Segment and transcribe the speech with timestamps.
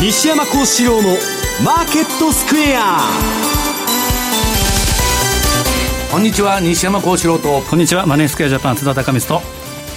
[0.00, 1.10] 西山幸四郎の
[1.62, 3.00] マーケットスクエア。
[6.10, 7.60] こんにちは西山幸四郎と。
[7.60, 9.46] こんにちはマネースクエアジャパン津田隆光と。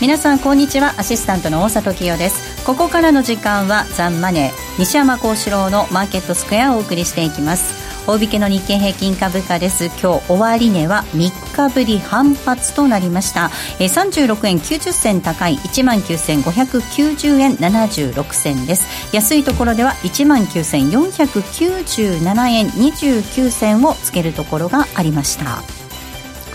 [0.01, 2.65] 皆さんこんにちはアシスタントの大里清です。
[2.65, 9.85] ここからの時間はザンマネー西山幸四郎のマーケットスクエアをお送りしていきます大引けの日経平均株価です。
[9.85, 13.49] 今日終値は3日ぶり反発となりました。
[13.79, 19.15] え36円90銭高い1万9590円76銭です。
[19.15, 25.63] 安いところでは1万9497円29銭をつけるところがありました。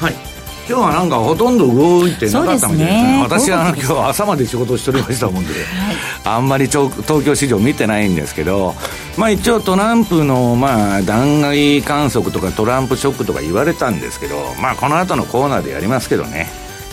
[0.01, 0.28] はい。
[0.69, 8.75] 今日はなんかほとんど動いてなかったみたいですね、ね、私は今日朝まで仕事しておりましたもんで、はい、あんまり東京市場見てないんですけど、
[9.17, 16.49] まあ、一応トランプのまあ弾劾観測とかトランプショックとか言われたんですけど、まあ、この後のコーナーでやりますけどね、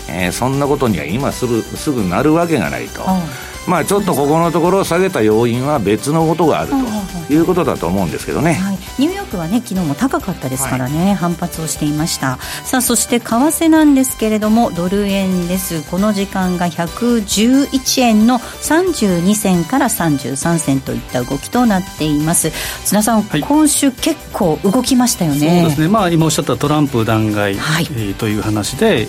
[0.08, 3.02] えー、そんなことには今すぐすぐなるわけがないと。
[3.68, 6.72] まあ、ちょっとここのところ下げた要因は別のことがある
[7.28, 12.38] ということだと思うんですけどね、はい、ニューヨークはね昨日も高かったですからね、はい、反発をしていました。
[12.64, 15.82] さあそして為替なんですけれどもドル円です。
[15.90, 22.52] この時間が111円の32銭から33銭といった動きとなっています。
[22.84, 25.40] 津田さん、はい、今週結構動きましたよね。
[25.40, 25.88] そうですね。
[25.88, 29.06] まあ今おっしゃったトランプ弾劾、はい、えー、という話で、え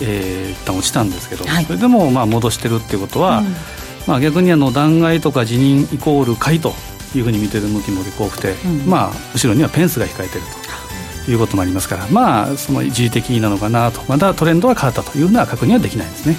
[0.49, 3.55] ー、一旦落ちたんですけど、それでもまあ戻してるっていうことは、うん
[4.07, 6.73] まあ、逆にあの弾劾とか辞任イコール買いと
[7.15, 10.47] いうふうに見てる向きも多くて、うん、まあ、後ろにはペンスが控えている
[11.25, 14.01] ということもありますから、まあ、その一時的なのかなと。
[14.09, 16.37] まだトレンドは変わったというふうな確認はできないですね。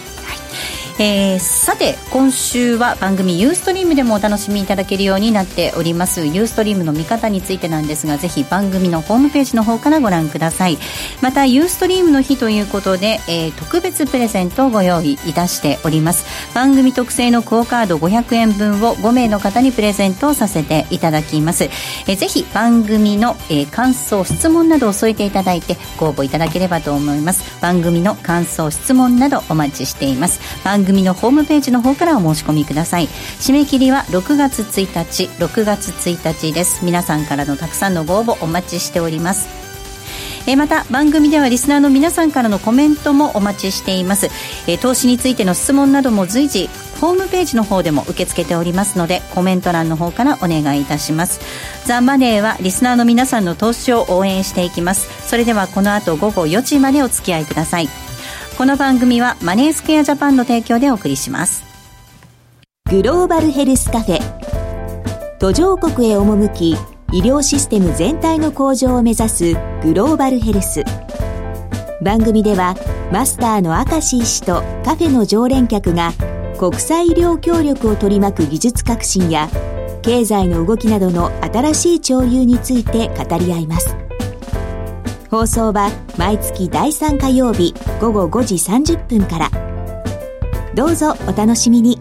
[1.00, 6.26] えー、さて今週は番組ユーストリームでもお楽しみいただけるようになっております。
[6.26, 10.78] ユーストリームの見方についてなんですがぜひ番組のホームページの方からご覧ください。
[11.22, 16.26] またユーストリームの日ということで、えー、特別プレゼントをご用意いたしております。
[16.56, 27.62] 番組特製のクオカード500円分を5名の方にプレゼントをさせていただきます、えー、ぜひ番組の、えー、感想質問などを添えていただいてご応募いただければと思います。
[27.62, 30.40] 番組の感想質問などお待ちしています。
[30.64, 33.08] 番組のホームページの方からお申し込みください。
[33.40, 36.84] 締め切りは6月1日6月1日です。
[36.84, 39.48] 皆さんからのたくさんのご応募お待ちしております。
[40.48, 44.30] えまた番組ではリスナーの皆さんからのコメントもお待ちしています、
[44.66, 46.70] え投資についての質問なども随時
[47.02, 51.42] ホームページの方でも受け付けておりますのでコメント欄の方からお願いいたします。
[51.86, 55.10] ザ・マネーはリスナーの皆さんの投資を応援していきます。
[55.28, 57.90] それではこの後午後4時までお付き合いください。
[58.58, 61.64] この番組はマネースクエアジャパンの提供でお送りします。
[62.90, 65.38] グローバルヘルスカフェ。
[65.38, 69.54] 途上国へ赴き医療システム全体の向上を目指す
[69.84, 70.84] グローバルヘルス。
[72.02, 72.76] 番組では
[73.14, 76.14] マスターの明石医師とカフェの常連客が
[76.58, 79.50] 国際医療協力を取り巻く技術革新や
[80.02, 84.07] 経済の動きなどの新しい潮流について語り合います。
[85.30, 89.52] 放送は毎月第3火曜日午後5時30分から。
[90.74, 92.00] どうぞお楽しみに。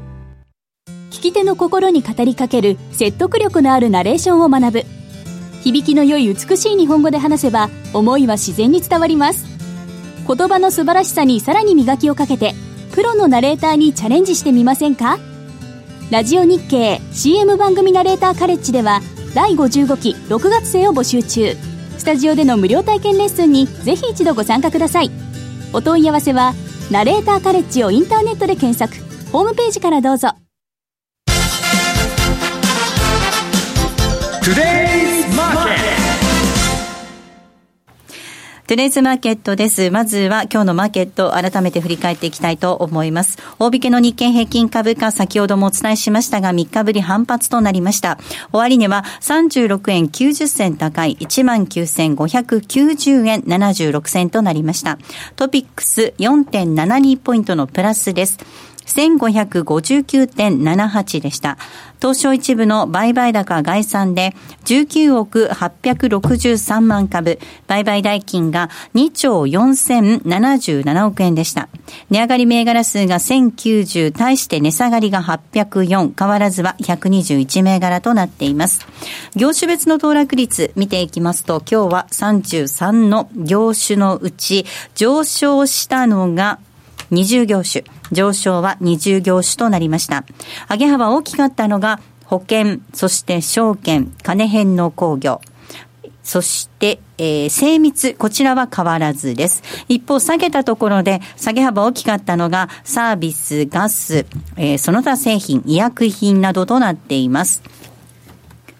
[1.10, 4.82] 聞き手の心に語りかける説得力のあるナレーションを学ぶ。
[5.62, 9.44] 響きの良い美しい日本語で話せば思いは自然に伝わります。
[10.25, 12.54] 言葉の素晴らしさにさらに磨きをかけて
[12.93, 15.19] プロのナレーターにチャレンジしてみませんか？
[16.12, 19.00] ラジオ日経 CM 番組ナレーターカレッジでは
[19.34, 21.56] 第55期6月生を募集中。
[22.06, 25.11] タジオでの無料体験レッスンにぜひ一度ご参加ください
[25.72, 26.55] お問い合わせは
[26.91, 28.94] ナレーターカレッジをインターネットで検索
[29.33, 30.28] ホームページからどうぞ
[34.43, 34.85] Today!
[38.66, 39.93] トゥレイズマーケットです。
[39.93, 43.38] まずは今日のマーケットを改めて振り返っていきたいと思います。
[43.60, 48.19] 大引けの日経平均株価先ほどもお伝えしましたが3日ぶり反発となりました。
[48.50, 54.99] 終値は36円90銭高い19,590円76銭となりました。
[55.37, 58.37] トピックス4.72ポイントのプラスです。
[58.87, 61.59] 1559.78でした。
[62.00, 64.35] 東証一部の売買高概算で
[64.65, 71.69] 19億863万株、売買代金が2兆4077億円でした。
[72.11, 78.87] 値上がり銘柄数が1090、対して値下がりが804、変わらずは121銘柄となっています。
[79.35, 86.59] 業種別の騰落率見ていきますと、今日は33の業種のうち上昇したのが
[87.11, 90.25] 20業種、上昇は20業種となりました。
[90.70, 95.41] 上げ幅大きかったのが保険、そして証券、金編の工業、
[96.26, 99.62] そして、えー、精密、こちらは変わらずです。
[99.88, 104.26] 一方、下げたところで、下げ幅大きかったのが、サービス、ガス、
[104.56, 107.62] えー、その他製品、医薬品などとなっています。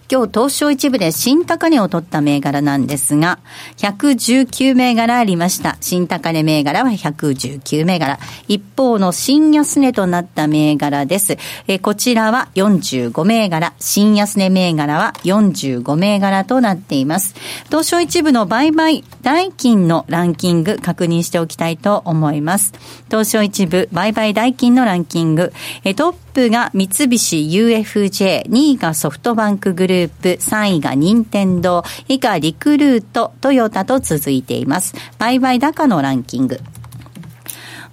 [0.09, 3.39] 今日東証一部で新高値を取った銘柄なんですが、
[3.75, 5.75] 119銘柄ありました。
[5.81, 8.17] 新高値銘柄は119銘柄。
[8.47, 11.37] 一方の新安値となった銘柄です。
[11.67, 13.73] えこちらは45銘柄。
[13.79, 17.35] 新安値銘柄は45銘柄となっています。
[17.65, 22.71] 東証一部の売買代金のランキング確認しておきたいと思います。
[23.09, 25.51] 東証一部売買代金のランキング。
[25.83, 34.95] えトップが三菱 UFJ、2位がソフトバンクグループ、ループ3位が任天堂、以下リクルート、トヨタと続いています。
[35.17, 36.59] 売買高のランキング。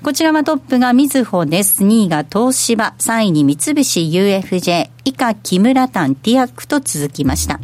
[0.03, 1.83] こちらはトップがみずほです。
[1.83, 7.59] 2位が東芝、3位に三菱 UFJ、以下木村丹ティアックと続きました。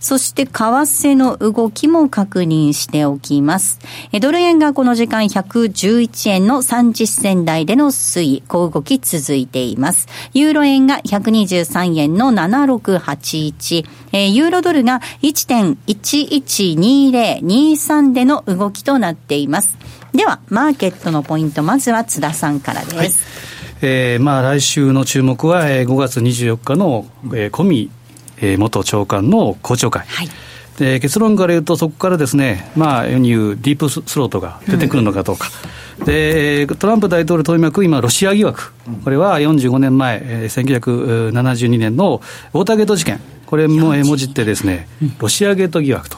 [0.00, 3.78] そして為替の動きも確認しておきます。
[4.20, 10.08] ドル円がこの時間111円の30銭台での推移、小動き続いています。
[10.32, 13.84] ユーロ円が123円の7681、
[14.30, 19.76] ユーロドルが1.112023での動きとなっています。
[20.12, 22.96] では、マーケットのポイント、まずは津田さんからです。
[22.96, 23.10] はい
[23.82, 27.90] えーまあ、来週の注目は、えー、5月24日の、えー、コミ
[28.40, 30.06] えー、元長官の公聴会。
[30.06, 30.28] はい。
[30.78, 35.48] で結論から言うと、そこからですね、まあ、世に言うディープスロートが出てくるのかどうか、
[35.98, 38.72] うん、でトランプ大統領取り巻く今、ロシア疑惑、
[39.04, 42.22] これは45年前、えー、1972年の
[42.54, 44.88] ウォーターゲート事件、これももじってですね、
[45.18, 46.16] ロシアゲート疑惑と。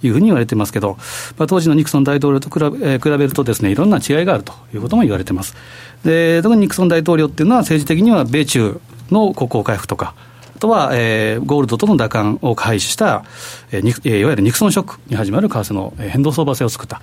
[0.00, 0.96] いうふうに言われてますけど、
[1.38, 5.56] まあ、当時のニクソン大統領と比べ,、えー、比べるとですね、いろんな違いがあるということも言われてます。
[6.04, 8.80] で、特にニクソン大統領っていうのは政治的には米中
[9.10, 10.27] の国交回復とか、あ
[10.58, 13.24] とは、えー、ゴールドとの打開を開始した、
[13.70, 17.00] えー、いわゆるニクソンショックに始まる為替の変動相場制を作った。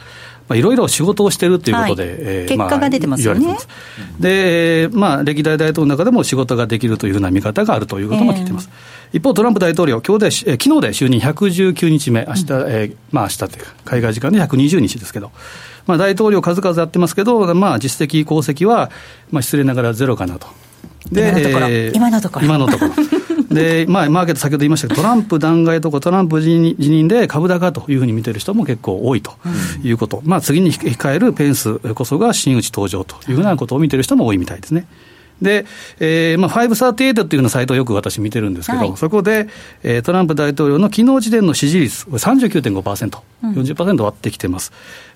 [0.48, 3.57] まあ、いろいろ仕事をしているということで、はい、えー、結果が出てますよね。
[4.19, 8.69] で、まあ、歴代大統領の中でも仕事ができるというふうな見方があるということも聞いてます。
[9.12, 15.31] えー、一方、トランプ大統領、今日で、えー、昨日で就任119日目、明日、うん、えー、まあ明日というか、海外時間で120日ですけど、
[15.88, 18.92] まあ、大統領数々やってますけど、まあ、実績、功績は、
[19.31, 20.48] まあ、失礼ながらゼロかなと。
[21.12, 22.46] で、今のところ。
[22.46, 22.92] 今のところ。
[23.50, 29.34] で、まあ、マーケット、先ほど言いましたけど、トランプ弾劾とか、トランプ辞任で株高というふうに見てる人も結構多いと
[29.84, 34.88] いうこと、うん、まあ、次に控えるペンスこそが真打ち登場というふうなことを見てる人も多いみたいですね。
[35.42, 35.66] で、
[36.00, 39.48] えー、まあ、538っていうのサイトをよく私見てるんですけど、はい、そこで、
[39.84, 44.72] えー、トランプ大統領の昨日時点の支持率、39.5%、40%割ってきてます。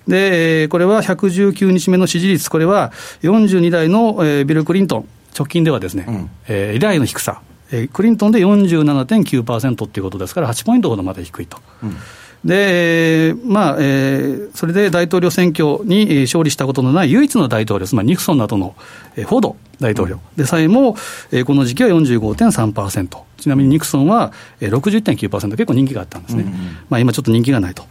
[0.06, 2.92] で、これは119日目の支持率、これは
[3.22, 7.40] 42代の、えー、ビル・クリントン、直近ではですね、うん、えー、以来の低さ、
[7.72, 11.58] えー、クリントンで47.9%っていうことですから、8ポイントほどまで低いと。
[11.82, 11.96] うん。
[12.44, 18.74] で、まあ、えー、それで大統領選挙に勝利したことのない唯一の大統領、つまりニクソンなどの、
[19.16, 20.20] えー、フォード大統領。
[20.36, 20.96] でさえも、
[21.32, 26.56] えー、この時期は45.3%、ちなみにニクソンは、えー、61.9%、結構人気があったんですね、うんうん、
[26.88, 27.84] まあ、今ちょっと人気がないと。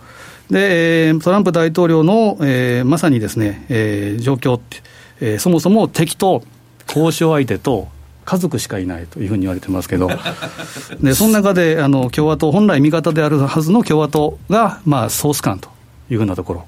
[0.50, 4.78] で、トランプ大統領の、えー、まさにですね、えー、状況って、
[5.22, 6.44] えー、そもそも敵と
[6.88, 7.88] 交渉相手と
[8.30, 10.08] 家族しかいないというふうに言われてますけど、
[11.02, 15.68] でその中であの共和党、本来味方であるはずの共和党が、まあ、ソース感と
[16.12, 16.66] いうふうなところ。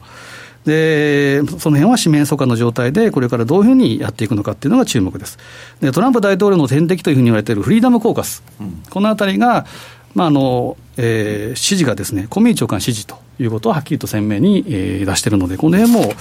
[0.66, 5.38] で、その辺は四面楚歌の状態で、これからどういうふうにやっていくのかっていうのが注目です。
[5.82, 9.68] で、トランプ大統領の天敵というふうに言われているフリーダムコーカス、うん、このあたりが、
[10.16, 16.14] まああのえー、支持がですね、コミュニ長官支持ということをはっきりと鮮明に、えー、出しているので、この辺も、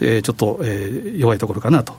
[0.00, 1.94] えー、ちょっと、えー、弱いところかなと。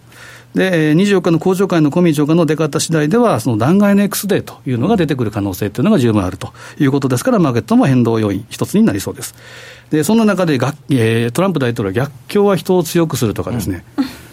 [0.56, 9.36] で、24日の公聴会のコミ長官の出方次第では、その弾劾の X デーというのが出てくる可能性というのが十分あるということですから、マーケットも変動要因一つになりそうです。
[9.92, 13.86] で、その中でが、えー、トランプ大統領は逆境は人を強くするとかですね、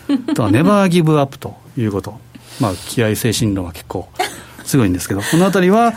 [0.09, 2.19] うん、とはネバーギブアップということ、
[2.61, 4.09] まあ、気合精神論は結構
[4.65, 5.95] 強いんですけど、このあたりは、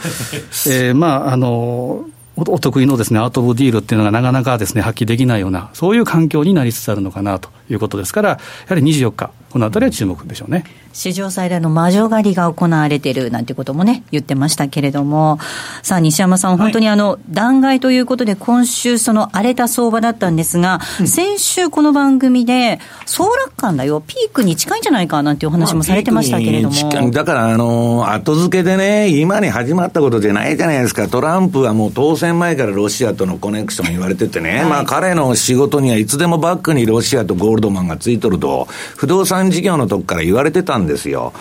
[0.68, 2.06] えー、まあ、あの、
[2.38, 10.64] お得意のですね、アウト・オブ・ディールっていうのがなかなかですね、発揮できないような、そういう環境になりつつあるのかなということですから、やはり24日、このあたりは注目でしょうね。
[10.94, 15.40] 史上最大の魔女狩りが行われているなんてこともね、言ってましたけれども、
[15.84, 27.12] さあ、西山さん、本当にあの、弾劾ということで、今週、その荒れた相場だったんですが、うん、先週、この番組で、総楽観だよ、ピークに近いんじゃないかなんていうお話もされてましたけれども。
[27.12, 41.34] だから、あの、後付けでね、今に始まったことじゃないじゃないですか、トランプはもう当選前からロシアとのコネクション言われててね、はい、まあ、彼の仕事にはいつでもバックにロシアとゴールドマンがついとると、不動産事業のとこから言われてたんんですよ。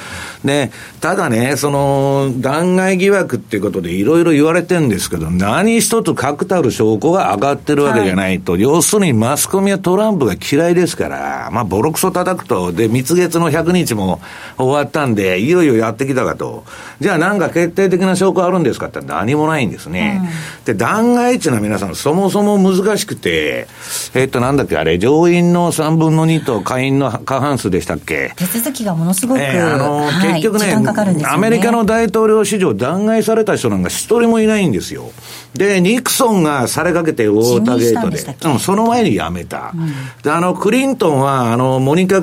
[0.44, 0.70] で、
[1.00, 14.20] ただね、その、弾劾疑惑っていうことでいろいろ言われてるんですけど、何一つ確たる証拠が上がってるわけじゃないと、はい、要するにマスコミはトランプが嫌いですから、まあ、ボロクソ叩くと、で、蜜月の100日も
[14.56, 16.64] 終わったんで、いよいよやってきたかと。
[17.00, 20.20] じゃあなんか決定的な証拠あるんですかって何もないんですね。
[20.58, 23.66] うん、で、弾劾っていうのは皆さんそもそも難しくて、
[24.14, 28.32] えっと、なんだっけ、あれ、上院の3分の2と下院の過半数でしたっけ？
[28.36, 30.76] 手続きがものすごく、えー、あの、はい、結局ね、
[31.14, 35.10] ね、アメリカの大統領史上弾劾された人なんか一人もいないんですよ。
[35.54, 39.72] で、ニクソンがされかけてウォーターゲートで、うん、その前に辞めた。
[39.74, 39.88] うん、
[40.22, 42.22] で、あの、クリントンは、あの、モニカ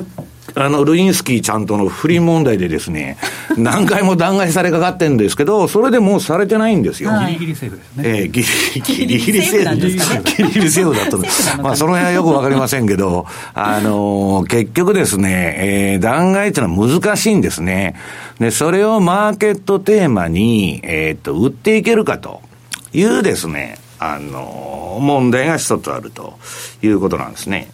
[0.60, 3.16] あの、ルインスキーちゃんとの不倫問題でですね、
[3.56, 7.12] 何回も弾劾されかかってるんですけど、それでもうされてないんですよ。
[7.26, 8.04] ギリギリセーフですね。
[8.04, 11.18] えー、ギリギリギリセーフですか、ギリギリセーフだと。
[11.62, 13.24] まあ、その辺はよくわかりませんけど、
[13.54, 17.94] あのー、結局ですね、えー、弾劾っていうのは難しいんですね。
[18.40, 22.40] で、それをマーケットテーマに、えっ、と、売っていけるかと
[22.92, 26.36] いうですね、あのー、問題が一つあると
[26.82, 27.70] いうことなんですね。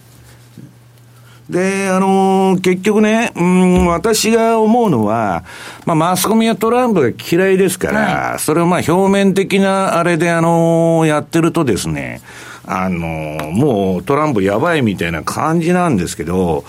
[1.48, 5.44] で、あのー、結局ね、うん、私が思うのは、
[5.84, 12.22] まあ、マスコミはトランプが嫌いですから、はい、それをまあ、表面的なあれで、あのー、やってるとですね、
[12.66, 16.64] あのー、もうトランプやばいみたいな感じなんですけど、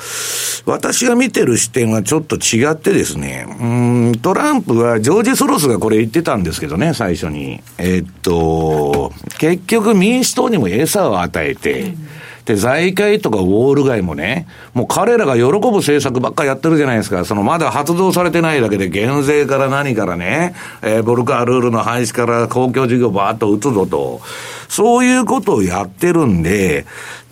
[0.66, 3.66] 私が見てる視点はちょっと違ってですね、う
[4.12, 7.62] ん、トランプは、ジョージ・ソロスがこれ言ってたんですけどね、最初に。
[7.78, 12.08] えっと、結局民主党にも餌を与えて、うん
[12.46, 17.26] で、財界とかウォール街もね、もう彼らが喜ぶ政策ばっかりやってるじゃないですか。
[17.26, 24.22] そのまだ発動されてないだけで減税から何からね、えー、ボルカールールの廃止から公共事業ばーっと打つぞと。
[24.68, 26.86] そういうことをやってるんで、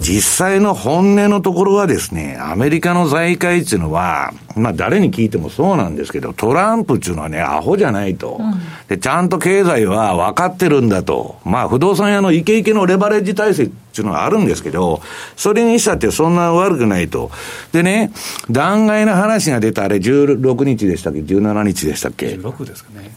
[0.04, 8.38] 実際の本音のところはですね、アメリカの財界っていうのは、まあ誰に聞いてもそうなんですけど、トランプっていうのはね、アホじゃないと。
[8.40, 8.54] うん、
[8.90, 11.38] で、ちゃんと経済は分かってるんだと。
[11.46, 15.02] まあ不動産屋のイケイケのレバレッジ体制っていうのはあるんですけど、
[15.38, 17.32] それにしたってそんな悪くないと。
[17.72, 18.12] でね、
[18.52, 23.10] 弾劾の話が出たあれ16日でしたっけ ?17 日でしたっけ ?16 ですかね。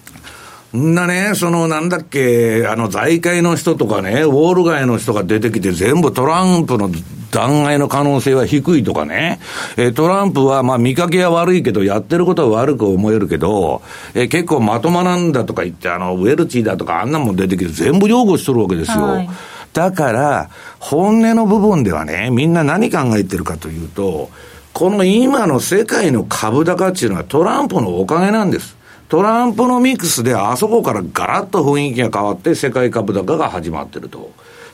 [0.77, 6.91] んなね、そのなんだっけ、あの財界の人とかね、ウォール街の人が出てきて、全部トランプの
[7.31, 9.41] 弾劾の可能性は低いとかね、
[9.77, 13.83] えトランプはまあ見かけは悪いけど、やってることは悪く思えるけど、
[14.15, 19.03] え結構まともなんだとか言って、あのウェルチーだとか、あんなもん出てきて、全部擁護しとるわけですよ。
[19.03, 19.29] はい
[19.77, 20.49] だから、
[20.81, 24.31] 本音の部分ではね、みんな何考えてるかというと、
[24.73, 28.75] この今の世界の株高っていうのはトランプのおかげなんです。
[29.09, 34.33] トランプのミックスであそこからガラッと雰囲気が変わって世界株高が始まってると。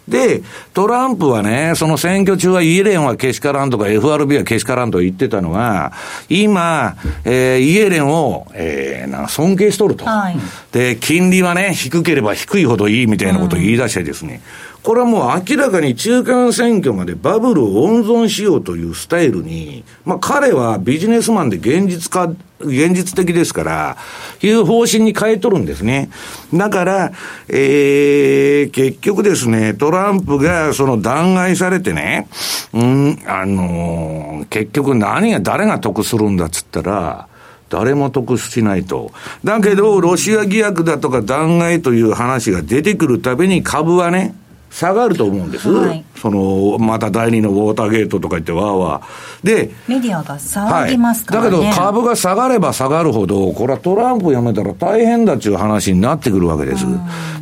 [0.09, 0.43] で、
[0.75, 5.93] トランプはね、その選挙中はイエレンはけしからんとか FRB はけしからんと言ってたのが、
[6.29, 10.37] 今、えー、イエレンを、えー、な尊敬しとると、はい、
[10.73, 22.33] で、金利はね、低ければ低いほどいいみたいなことを言い出してですね、うんこれはもう明らかに中間選挙までバブルを温存しようというスタイルに、まあ彼はビジネスマンで現実化、
[22.65, 23.97] 現実的ですから、
[24.43, 26.11] いう方針に変えとるんですね。
[26.53, 27.13] だから、
[27.49, 32.29] えー、結局ですね、トランプがその弾劾されてね、
[32.73, 37.29] うん、あのー、結局何が、誰が得するんだっつったら、
[37.73, 39.13] 誰も得しないと。
[39.45, 44.35] だけど、ロシア疑惑だとか弾劾という話が出てくるたびに株はね、
[44.73, 49.47] 下がると思うんです、はい、そのまた第二のウォーターゲートとか言って、わーわー。
[49.47, 51.49] で、メディアが騒ぎますから、ね。
[51.49, 56.87] はい、だけど、株が下がれば下がるほど、これはトランプ辞めたら大変だっていう話になってくるわけです。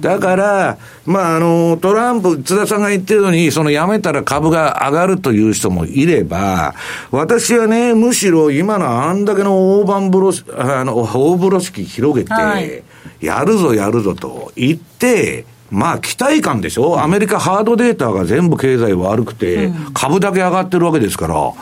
[0.00, 6.74] だから、まあ、あの、トランプ、津田さんが言ってるように、その辞めたら株が上がるという人もいれば、
[7.12, 12.82] 私はね、むしろ今のあんだけの大盤風呂、あの、大風呂敷広げて、はい、
[13.20, 21.52] やるぞやるぞと言って、まあ、期待感でしょ、アメリカハードデータが全部経済悪くて、株だけ上がってるわけですから、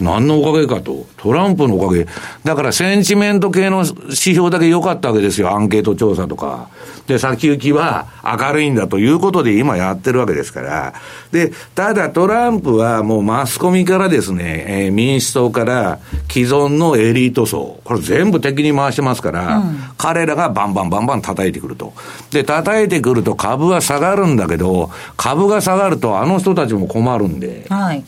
[0.00, 2.06] 何のおかげかと、トランプのおかげ、
[2.44, 6.68] だからセンチメント系の指標だけ良かったわけですよ、アンケート調査とか。
[7.08, 10.94] で、先行きは明るいんだということで今やってるわけですから。
[11.32, 15.98] で、ただトランプはもうマスコミからですね、えー、民主党から
[16.30, 21.94] 既存のエリート層、これ全部敵に回してますから、うん、彼らがバンバンバンバン叩いてくると。
[22.30, 27.66] で、叩いてくると株は下がるんだけど、株が下がるとあの人たちも困るんで。
[27.68, 28.04] はい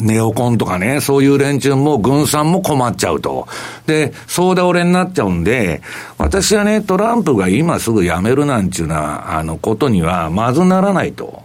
[0.00, 3.48] ネオコンとかね、そういう連中も軍産も困っちゃうと。
[3.86, 5.82] で、総倒れになっちゃうんで、
[6.18, 11.42] 私はね、トランプが今すぐ辞めるなんちゅうな、あの、ことには、まずならないと。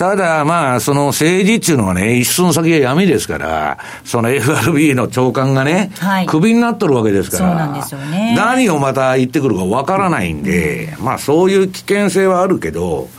[0.00, 7.66] ただ、まあ、その政治っていうのはね、一寸先は闇ですから、その FRB の長官がね、はい、クビになっとるわけですから、
[8.10, 8.34] ね。
[8.34, 13.10] 何をまた言ってくるかわからないんで、うん、まあ、そういう危険性はあるけど、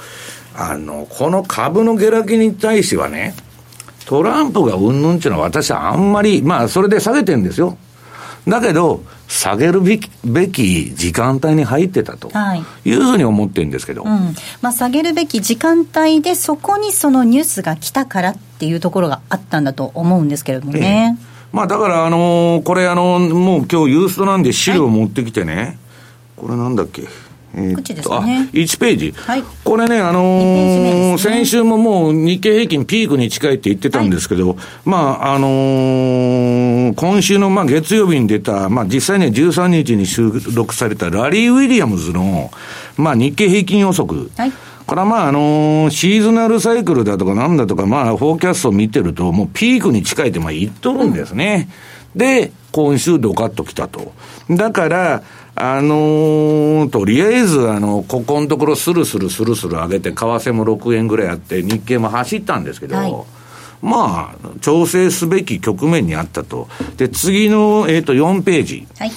[0.55, 3.35] あの、この株の下落に対してはね、
[4.07, 7.77] トランプがうんぬんっていうのは私はあんまり、まあ、それで下げてるんですよ。
[8.47, 12.31] だけど、下げるべきべき時間帯に入ってたと
[12.83, 12.93] い。
[12.93, 21.17] うふうに思ってるんですけど、はいうん、まあ、下げるべき時間帯で、そこにそのニュースが来たからっていうところがあったんだと思うんですけれどもね。
[21.19, 25.77] ええ、まあ、だから、あのー、これ、あのー、もう今日ユーストなんで資料を持ってきてね、はい、
[26.37, 27.03] これなんだっけ？
[27.53, 42.51] えー、ですね、1ページ、はい、これね、あのーね、先週ももう日経平均ピークに近いって言ってたんですけど、はい、まあ、あのー、今週のまあ月曜日に出た、まあ実際には13日に収録されたラリー・ウィリアムズの、
[42.97, 44.29] まあ日経平均予測。
[44.37, 44.51] はい。
[44.87, 51.69] これはまあ、あのー、シーズナルサイクルだとかなんだとか、まあ、フォーキャストを見てると、もうピークに近いってまあ言っとるんですね。
[52.13, 54.13] うん、で、今週ドカッと来たと。
[54.49, 55.23] だから、
[55.55, 63.13] あのー、とりあえず、あの、ここのところスルスルスルスル上げて、為替も6円ぐらいあって、日経も走ったんですけど、はい、
[63.81, 66.67] まあ、調整すべき局面にあったと。
[66.97, 68.87] で、次の、えっ、ー、と、4ページ。
[68.97, 69.11] はい。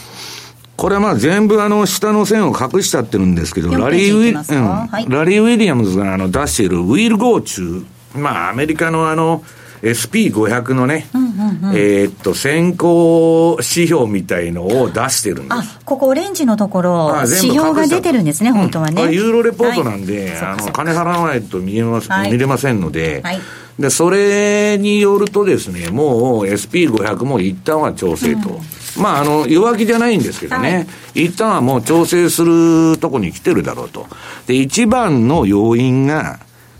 [0.77, 4.89] これはまあ全部あの下の線を隠しちゃってるんですけど、ラリー・ウィ、うん。
[4.89, 9.45] はい、ラリー・ウィリアムズがあの出しているウィル・ゴー中、まあアメリカのあの、
[9.85, 15.53] SP500 のね、うんうんうん、えー、っと、先行指標みたいのを出してるんです。
[15.53, 19.05] あ、ここオレンジのところ、指標が出てるんですね、本当はね。
[19.05, 23.41] うん、ユーロレポートなんで、はい、あの、金払わないと見えます、はい、見れませんので、はい、
[23.79, 28.61] で、それによるとですね、もう SP500 も一旦は調整と。
[28.97, 34.07] うん、まあ、あの、弱気じゃないんですけどね、一旦はもう調整するとこに来てるだろうと。
[34.47, 36.39] で、一番の要因が、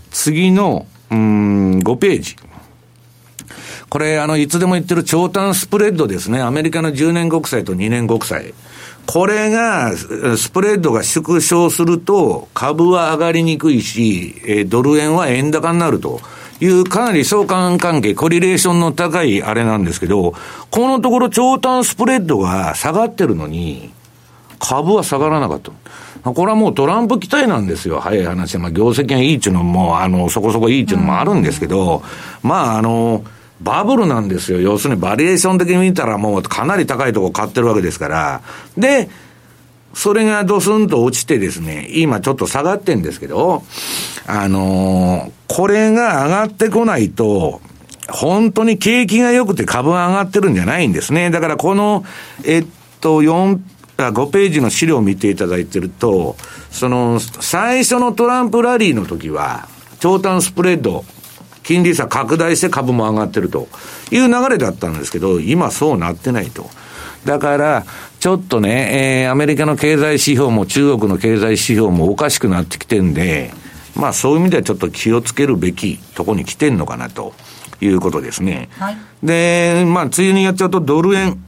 [0.09, 2.35] 次の、うん、5ページ。
[3.89, 6.41] これ、あの、いつでも言ってる長短スプレッドですね。
[6.41, 8.53] アメリカの10年国債と2年国債。
[9.05, 16.21] これが、スプレッドが縮小すると、株は上がりにくいし、ドル円は円高になると。
[16.61, 20.33] いうかなり相関関係、コリレーションの高いあれなんですけど、
[20.71, 23.91] このところ長短スプレッドが下がってるのに、
[24.57, 25.71] 株は下がらなかった。
[26.31, 28.57] これはもうトランプ期待なんですよ、早い話。
[28.57, 32.01] まあ、業績がいいっていうのも、あの、そこそこいいっていうのもあるんですけど、
[32.41, 33.23] まあ、あの、
[33.61, 34.59] バブルなんですよ。
[34.59, 38.41] 要するにバリエーション的に見たらもうかなり高いとこ買ってるわけですから。
[38.77, 39.09] で、
[39.93, 43.63] それがドスンと落ちてですね、今ちょっと下がってんですけど、
[44.27, 47.61] あのー、これが上がってこないと、
[48.09, 51.31] 本当に景気が良くて株が上がってるんじゃないんですね。
[51.31, 52.03] だからこの、
[52.43, 52.65] えっ
[52.99, 53.59] と、4、
[53.97, 56.35] 5ページの資料を見ていただいてると、
[56.71, 61.05] その、最初のトランプラリーの時は、長短スプレッド、
[61.65, 63.67] 金利差拡大して株も上がってると
[64.11, 66.69] いう流れだったんですけど、今そうなってないと。
[67.25, 67.85] だから、
[68.19, 73.51] ちょっとね、えー、アメリカの経済指標も中国の経済指標もおかしくなってきてんで、
[73.95, 77.33] まあそういう意味ではちょっと気をつけるべきとこに来てんのかなと
[77.81, 78.69] いうことですね。
[78.77, 81.43] はい、で、まあ、梅雨にやっちゃうとドル円、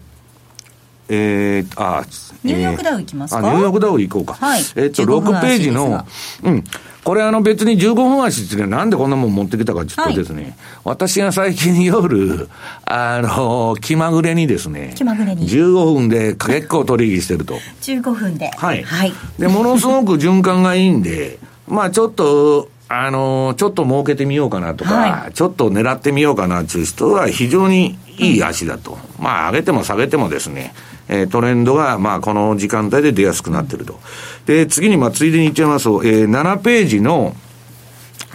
[1.09, 2.05] えー、あ、
[2.43, 3.39] ニューヨークダウいきますか？
[3.39, 4.33] あ、ニューヨークダウ行こうか。
[4.33, 4.61] はい。
[4.75, 6.05] えっと、6ページの、
[6.43, 6.63] うん。
[7.07, 12.49] これあの別に15分足ってね、なんでこんなもん持ってきたかちょっとですね、はい、私が最近夜、
[12.83, 15.47] あの、気まぐれにですね、気まぐれに。
[15.47, 17.55] 15分で結構取引してると。
[17.79, 18.49] 15分で。
[18.49, 18.83] はい。
[18.83, 19.13] はい。
[19.39, 28.97] で、ものすごく循環がいいんで、 まあちょっと、あの、ちょっと儲けてみようかなとか、はい、ちょっと狙ってみようかなっていう人は非常にいい足だと。
[29.17, 30.73] うん、まあ上げても下げてもですね、
[31.09, 33.99] えー、トレンドが、まあ、この時間帯で出やすくなってると。
[34.45, 37.35] で、次に、まあ、ついでに言っちゃいますと、えー、7ページの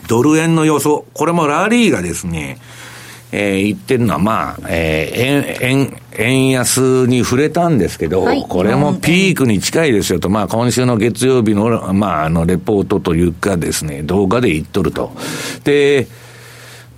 [0.09, 1.05] ドル円の予想。
[1.13, 2.59] これもラリーがですね、
[3.31, 15.13] えー、言ってるのは、まあ、えー、円、円、円安に触れたんですけど、はい、これもピークに近いですよと、まあ、今週の月曜日の、まあ、あの、レポートというかですね、動画で言っとると。
[15.65, 16.07] で、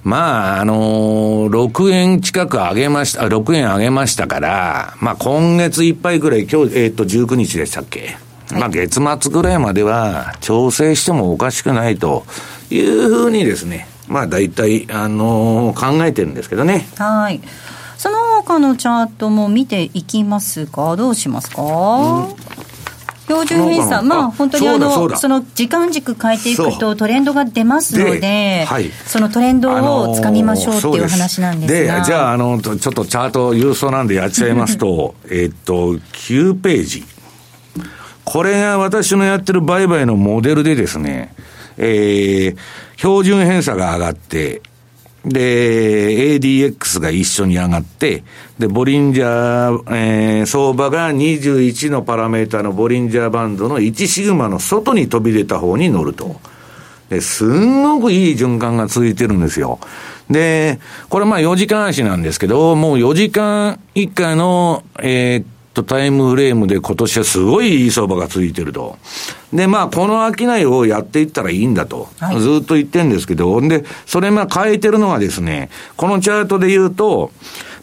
[0.05, 8.17] まあ、あのー、6円近く上げました、6円上げましたから、まあ今月いっぱいぐらい、今日、えっ、ー、と、19日でしたっけ、
[8.51, 12.25] はい、まあ月末ぐらいまでは調整してもおかしくないと
[12.71, 16.87] いうふうにですね、まあ大体、あのー、考えてるんですけどね。
[16.99, 17.41] はい。
[17.97, 22.74] その他のチャートも見ていきますかどうしますか、うん
[23.25, 32.01] 標準偏差、まあ、本当にあのその時間軸変えていくと、トレンドが出ますので、はい、そのトレンドをつかみましょうっていう話なんですが。
[32.01, 37.05] でじゃああの、ちょっとチャート郵送なんでやっちゃいますと、 えっと、9ページ。
[38.25, 41.35] これが私のやってる売買のモデルでですね、
[41.77, 42.57] えー、
[42.97, 44.63] 標準偏差が上がって、
[45.25, 48.25] で、ADX が一緒に上がって、
[48.59, 56.37] で、ボリンジャー、えー、相場が21のパラメータのボリンジャーバンドの1シグマの外に飛び出た方に乗ると。
[57.09, 59.79] で、すんごくいい循環が続いてるんですよ。
[60.31, 68.97] で、これまあ4時間足なんですけど、もう4時間以下の、えー、と、タイムフレームで今年はすごいいい相場が続いてると。
[69.53, 77.31] で、まあ、この商いをやっていったらいいんだと、はい、ずっと言ってるんですけど、で、それまあ変えてるのがですね、このチャートで言うと、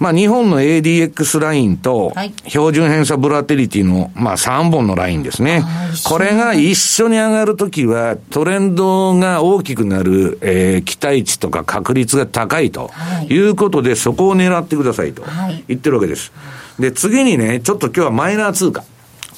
[0.02, 2.12] まあ、日本の ADX ラインと、
[2.48, 5.64] 標準偏差ブラテリティの、まあ、3本のラインですね。
[6.06, 12.90] これが一緒に上がるときは、トレンドが大きくなる、えー、期待値とか確率が高いと
[13.30, 15.22] いうことで、そこを狙ってくださいと
[15.68, 16.32] 言ってるわけです。
[16.82, 18.84] で、次にね、ちょっと今日はマイナー通貨。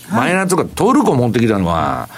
[0.09, 2.09] マイナー通貨、トルコ持ってきたのは、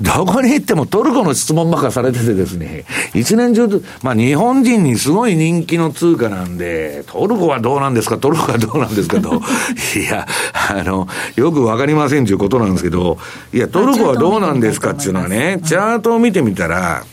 [0.00, 3.68] どこに行ってもトルコの質問ばっかされててですね、一年中、
[4.02, 9.34] まあ日本人にすごい人気の通貨なんで、トルコはどうなんですか、トルコはどうなんですかと、
[9.96, 10.26] いや、
[10.70, 13.18] あの、よくわかりませんということなんですけど、
[13.52, 17.04] いや、トルコはどうなんですかっていうのはね、チャートを見てみたら、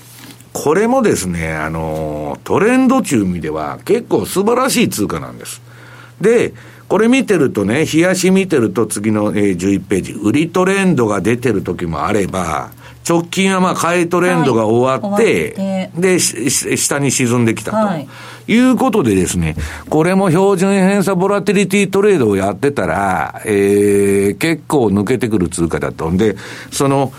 [0.54, 5.62] これもですね、あの、トレンド中見では結構素晴らしい通貨なんです。
[6.20, 6.54] で、
[6.90, 12.72] これ見てるとね、冷やし見てると次の、えー、11ページ、売りトレンドが出てる時もあれば、
[13.08, 15.54] 直近はまあ買いトレンドが終わって、
[15.94, 18.08] はい、で、下に沈んできたと、はい、
[18.48, 19.56] いうことでですね、
[19.90, 26.10] これも標準偏差ボラティリティトレードをやってたら、えー、結構抜けてくる通貨だと。
[26.10, 26.36] んで、
[26.72, 27.14] その、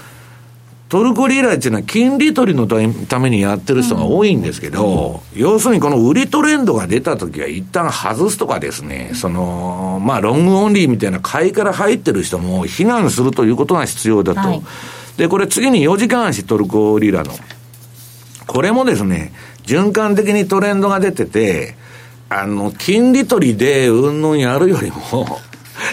[0.91, 14.41] トルコリラっていうのは金利取りのためにやってる人が多いんですけど、うん、要するにこの売りトレンドが出た時は一旦外すとかですね、その、まあロングオンリーみたいな買いから入ってる人も避難するということが必要だと。
[14.41, 14.63] はい、
[15.17, 17.35] で、これ次に4時間足トルコリラの。
[18.49, 21.77] これもですね、循環的にトレンドが出てて、
[22.29, 25.39] あの、金利取りでうんぬんやるよりも、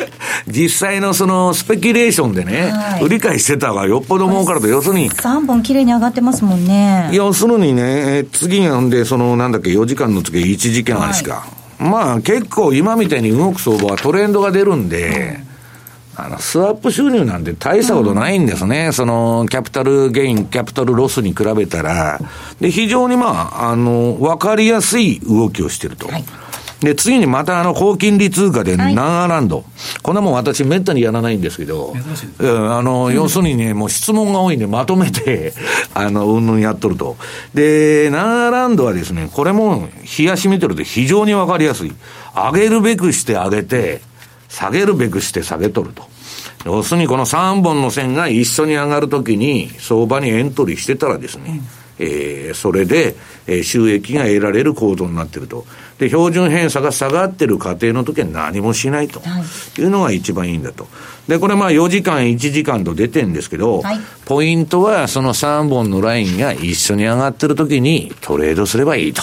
[0.48, 5.10] 実際のそのスペキュレーションでね、はい、売り買いしてた方がよっぽど儲かると、要するに。
[5.10, 7.10] 3本綺麗に上がってますもんね。
[7.14, 11.46] 要するにね、次なんで、その、なんだっけ、4時間の次1時間足か。
[11.80, 15.40] はい、まあ結構今みたいに動く相場はトレンドが出るんで、
[16.20, 18.88] あの、スワップ収入なんて大したことないんですね。
[18.88, 22.20] うん、その、キャピタルゲイン、キャピタルロスに比べたら。
[22.60, 26.08] で、非常にまあ、あの、わかりやすい動きをしてると。
[26.08, 26.24] はい
[26.82, 29.58] で、次にまたあの、高金利通貨で、ナンアランド。
[29.58, 29.66] はい、
[30.04, 31.96] こんなもん私めったにやらないんですけど、
[32.40, 35.54] あの、要するにね、もう質問が多いんでまとめて、
[35.96, 37.18] あの、うんぬんやっとると。
[37.54, 41.94] で、ナンアランドはですね、これも、冷やし見てると非常にわかりやすい。
[42.36, 44.02] 上げるべくして上げて、
[44.50, 46.04] 下げるべくして下げとると。
[46.66, 51.68] 要するにこの3本の線が一緒に上がるときに相場にエントリーしてたらですね、うん、
[52.00, 53.16] えー、それで、
[53.48, 55.66] えー、収益が得られる構造になっていると。
[55.98, 59.22] で、標準偏差が下がってる過程の時は何もしないと
[59.80, 60.88] いうのが一番いいんだと。
[61.28, 69.22] で、これまあ4時間、1時間と出てるんですけど、はい、ポイントはその3本のラインが一緒に上がってる時にトレードすればいいと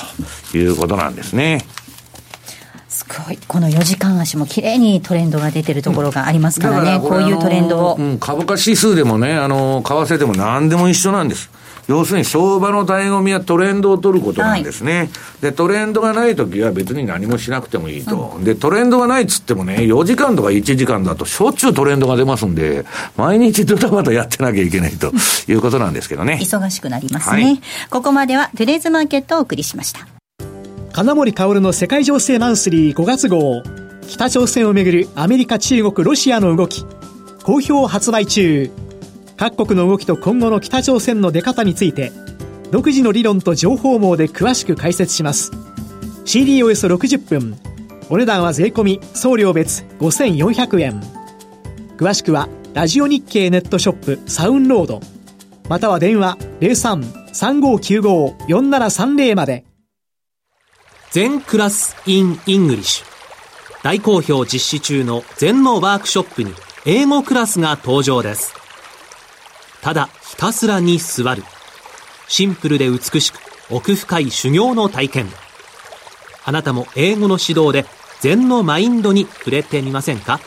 [0.56, 1.64] いうことなんですね。
[2.88, 3.38] すごい。
[3.48, 8.18] この4時間足も綺麗にトレンドが出てるところがありますからね、うん、こういうトレンドを、うん。
[8.18, 11.50] 株価指数でもね、あの、為替でも何でも一緒なんです。
[11.86, 14.98] 要するに相場の醍醐味はトレンドを取ることなんですね。
[14.98, 15.08] はい、
[15.42, 18.44] で、トレンドがないときは別に何もしなくてもいいと、うん。
[18.44, 22.84] で、トレンドがないっつってもね、4時間とか1時間だとしょっちゅうトレンドが出ますんで、
[23.16, 25.12] 毎日ドタバタやってなきゃいけないと
[25.48, 26.38] いうことなんですけどね。
[26.40, 27.44] 忙しくなりますね。
[27.44, 30.06] はい、ここまではトゥレーズマーケットをお送りしました。
[30.92, 33.62] 金森薫の世界情勢マンスリー5月号。
[34.08, 36.84] 北朝鮮をめぐるアメリカ、中国、ロシアの動き。
[37.42, 38.70] 好評発売中。
[39.36, 42.12] 各国の動きと今後の北朝鮮の出方について
[42.70, 45.52] 独自の理論と情報網で詳しく解説します。
[46.24, 47.56] CD およそ60分。
[48.10, 51.00] お値段は税込送料別5400円。
[51.96, 55.00] 詳しくはラジオ日経ネットショップサウンロード。
[55.68, 59.64] または電話03-3595-4730まで。
[61.12, 63.06] 全クラス in English。
[63.84, 66.52] 大好評実施中の全のワークショップに
[66.86, 68.63] 英語クラスが登場です。
[69.84, 71.44] ただひたすらに座る。
[72.26, 73.38] シンプルで美しく
[73.70, 75.28] 奥深い修行の体験。
[76.42, 77.84] あなたも英語の指導で
[78.20, 80.40] 禅のマインドに触れてみませんか？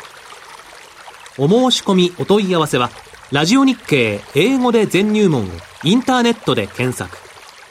[1.38, 2.90] お申し込みお問い合わせは、
[3.32, 5.50] ラジオ日経英語で全入門を
[5.84, 7.16] インターネットで検索。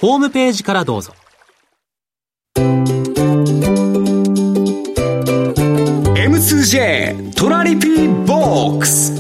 [0.01, 1.15] ホームページからどうぞ。
[6.15, 9.16] M2J トラリピーボックス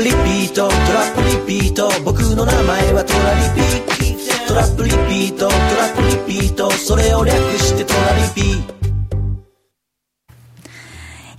[0.00, 0.66] プリピート。
[0.66, 1.90] トラップリピート。
[2.06, 5.46] 僕の名前はトラリピトラップリピート。
[5.46, 6.70] トラップリピート。
[6.70, 8.62] それを略してトラリピ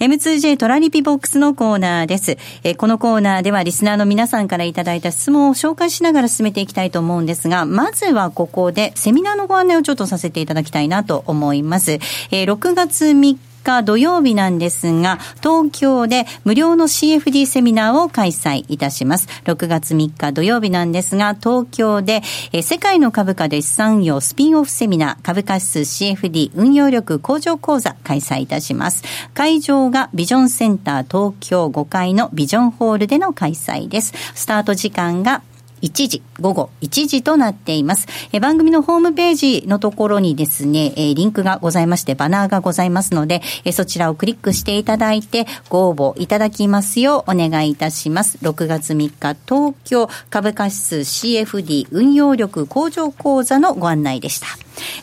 [0.05, 2.37] M2J トラリピボックスのコーナーです。
[2.63, 11.93] えこのコーナーではリスナーの皆さんからいただいた質問を紹介しながら進めていきたいと思うんですが、まずはここでセミナーのご案内をちょっとさせていただきたいなと思います。
[11.93, 13.50] え6月3日
[13.83, 19.27] 土曜日なんですが、東京で無料の CFD セミナーを開催いたします。
[19.45, 22.21] 6月3日土曜日なんですが、東京で、
[22.51, 29.03] え世界の株価で資産運用スピンオフセミナー、株価指数 CFD 運用力向上講座開催いたします。
[29.33, 34.13] 会場がビジョンセンター東京5階のビジョンホールでの開催です。
[34.35, 35.41] スタート時間が
[35.81, 38.07] 1時、午後1時となっています。
[38.31, 48.37] え番組のホームページのところにですね、えリンクがございまして、バナーがございますので、えそちらをクリックしていただいて、ご応募いただきますようお願いいたします。
[48.41, 54.47] 6月3日、東京株価指数 CFD 運用力向上講座のご案内でした。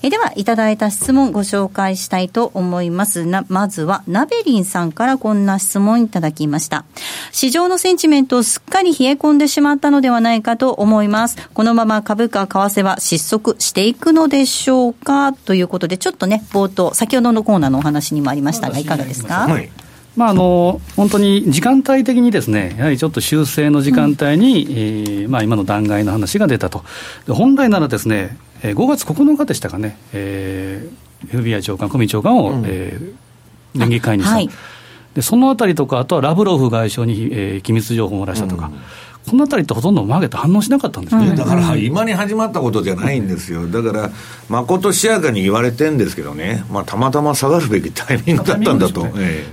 [0.02, 3.24] えでは、いただいた質問ご紹介したいと思います。
[3.26, 6.84] な、まずは、ナベリンさんからこんな質問いただきました。
[7.32, 11.36] 市場のセンチメントすっかり冷え込んでしまったのではないかと思います。
[11.52, 19.70] このまま株価、為替は失速していくのでしょうかということで、ちょっとね、冒頭、先ほどのコーナーのお話にもありましたが、いかがですか、はい。
[20.18, 26.82] まあ、あの本当に時間帯的にですね、やはりちょっと修正の時間帯に、うん、えー、まあ、今の段階の話が出たと、
[27.28, 34.50] 本来ならですね、えー、5月9日でしたかね、えー、FBI 長官、小見長官を、うん、えー、連議会にした、はい、
[35.14, 38.66] でそのあたりとか、あとはラブロフ外相に、えー、機密情報を漏らしたとか。
[38.66, 38.78] うん。
[39.28, 44.10] このあたりってほとんどマーケット反応しなかったんですね、だから今に始まったことじゃないんですよ、だから、
[44.48, 49.06] まことしやかに言われてんですけどね、まあ、たまたま下がるべきタイミングだったんだと。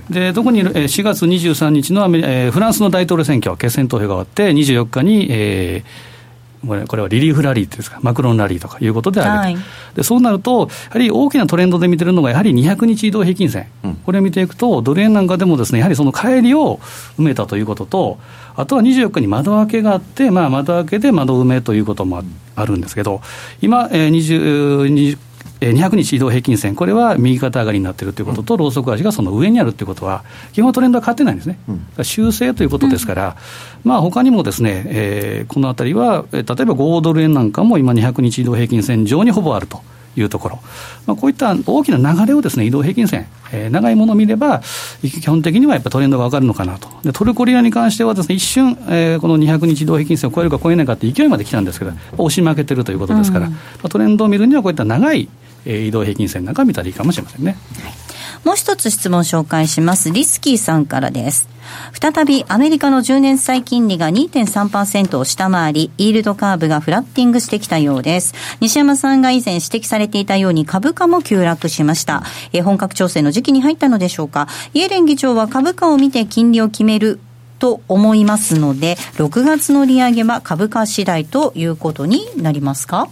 [0.08, 6.15] で特に4月23日のアメリ、えー、フランスの大統領選挙、決選投票が終わって、24日に、えー、
[6.64, 9.56] これはリリーフラリーっていうんですか、マクロンラリーとかいうことであると、はい、
[9.94, 16.80] でそうなると、やはり大きなトレンドで見てるのが、やはり200日移動平均線、うん、これを見ていくと、ドル円なんかでもです、ね、やはりその帰りを
[17.18, 18.18] 埋めたということと、
[18.56, 22.22] あとは24日に窓開けがあって、まあ、窓開けで窓埋めということも
[22.54, 23.20] あるんですけど、
[23.60, 25.18] 今、えー、20,
[25.60, 31.58] 200日移動平均線、これは右肩上がりになっているということと、ローソク足がその上にあるということは、基本トレンドは変わってないんですね、
[31.96, 33.36] うん、修正ということですから、
[33.84, 39.80] うん、まあ他にもですね、えー、このあたりは、例えば5ドル円なんかも今、200日移動平均線上にほぼあると。
[40.20, 40.60] いうところ、
[41.06, 44.62] まあ、こういった大きな流れをですね移動平均線、えー、長いものを見れば、
[45.02, 55.28] 基本的にはやっぱトレンドが分かるのかなと、でトルコリラに関してはですね一瞬、えー、この200日移動平均線を超えるか超えないかって勢いまで来たんですけど、押し負けてるということですから、うん、まあ、トレンドを見るにはこういった長い
[55.66, 57.56] えー、移動平均線なんか見たらいいかもしれませんね。
[57.82, 57.92] はい
[58.44, 60.12] もう一つ質問紹介します。
[60.12, 61.48] リスキーさんからです。
[62.00, 68.34] 再びアメリカの10年債金利が2.3%を下回り、イールドカーブがフラッティングしてきたようです。
[68.60, 72.22] 西山さんが以前指摘されていたように株価も急落しました。
[72.52, 74.46] え本格調整の時期に入ったのでしょうか。
[74.74, 77.18] イエレン議長は株価を見て金利を決める
[77.58, 83.08] と思いますので、6月の利上げは株価次第ということになりますか？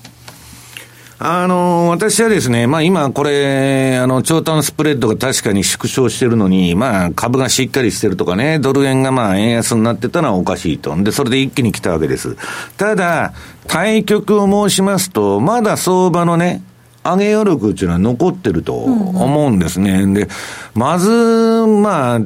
[1.18, 10.94] あの、私はですね、まあ今これ、あの、長短スプレッドが確かに縮小してるのに、まあ株がしっかりしてるとかね、ドル円がまあ円安になってたのはおかしいと。
[11.02, 12.36] で、それで一気に来たわけです。
[12.76, 13.32] ただ、
[13.68, 16.62] 対局を申しますと、まだ相場のね、
[17.04, 19.92] 上げ余力っていうのは残ってると思うんですね。
[19.92, 20.28] うんうん、で、
[20.74, 22.20] まず、まあ、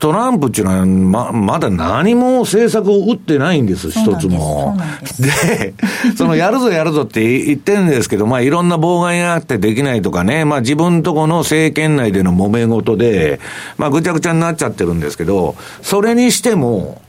[0.00, 4.74] トランプっていうのは、ま、まだ何も政策を打ってないんです、一つも。
[5.20, 5.74] で、
[6.16, 13.40] そのやるぞやるぞって言ってるんですけど、まあいろんな妨害があってできないとかね、まあ自分とこの政権内での揉め事で、
[13.76, 17.02] まあぐちゃぐちゃになっちゃってるんですけど、それにしても、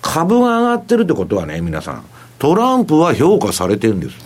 [0.00, 2.04] 株が上がってるってことはね、皆さん、
[2.38, 4.16] トランプは評価されてるんです。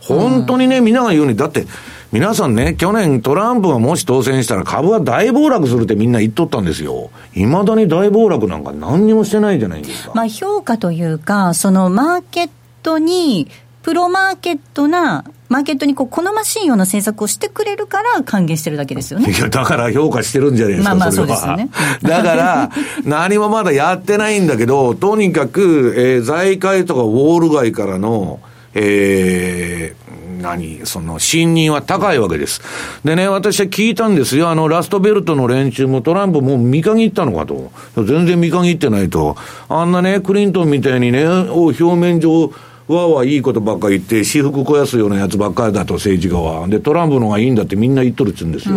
[0.00, 1.66] 本当にね、皆が言うに、だって、
[2.14, 7.10] 皆さんね、去年トランプがもし当選したら株は大暴落するってみんな言っとったんですよ。
[7.34, 10.12] いまだに大暴落なんか何にもしてないじゃないですか。
[10.14, 12.50] まあ評価というか、そのマーケッ
[12.84, 13.48] トに、
[13.82, 19.30] プロマーケットな、マーケットにこう好ましいような政策をしてくれるから歓迎してるだけですよね。
[19.36, 21.68] いや、だから評価してるんじゃないですか、まあまあそうですよね。
[22.00, 22.70] だから、
[23.04, 28.38] 何もまだやってないんだけど、とにかく、えー、財界とかウォール街からの、
[28.74, 30.03] えー、
[30.44, 32.60] 何、その、信任は高いわけです。
[33.02, 34.50] でね、私は聞いたんですよ。
[34.50, 37.72] あの、ラストベルトの連中もトランプもう見限ったのかと。
[38.04, 39.36] 全然見限ってないと。
[39.68, 42.52] あんなね、クリントンみたいにね、表面上、
[42.86, 46.68] わわいいことばっかり言って、私服肥やすようなやつばっかりだと、政治家は。
[46.68, 48.74] で、トランプのがいいんだってみんな言っとるっつうんですよ。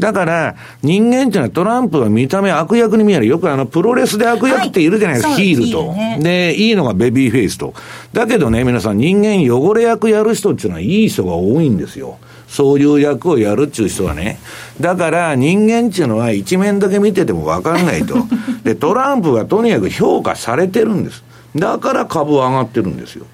[0.00, 3.26] だから、人間っていうのはトランプは見た目悪役に見える。
[3.26, 6.18] よくあの、プロレスで悪役っているじゃないですか、はい、ヒールと、ね。
[6.20, 7.74] で、いいのがベビーフェイスと。
[8.12, 12.18] だけどね、皆さん人間汚れ役やる人っていうのはいい人が多いんですよ。
[12.48, 14.40] そういう役をやるっていう人はね。
[14.80, 18.16] だから人間っていうのは一面だけ見ててもわかんないと。
[18.64, 21.22] で、トランプがとにかく評価されてるんです。
[21.56, 23.26] だから株は上がってるんですよ。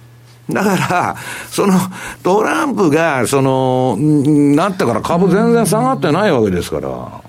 [0.51, 1.17] だから、
[1.51, 1.75] その、
[2.23, 7.27] トランプが、その、なったから株全然下がってないわけですから。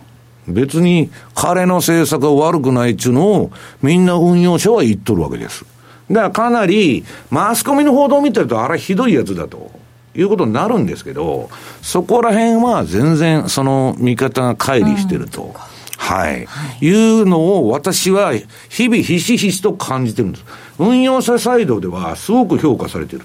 [0.47, 5.65] 別に彼の政策が悪くないっていうのをみんな運用者は言っとるわけです。
[6.09, 9.71] だからかなりマスコミの報道を見てるとあれひどいやつだと
[10.15, 11.49] いうことになるんですけど、
[11.81, 15.43] そこら辺は全然その見方が乖離してると。
[15.43, 15.76] うん
[16.07, 16.85] はい、はい。
[16.85, 18.33] いうのを私は
[18.69, 20.45] 日々ひしひしと感じてるんです。
[20.79, 23.23] 運用者サイドではすごく評価されてる。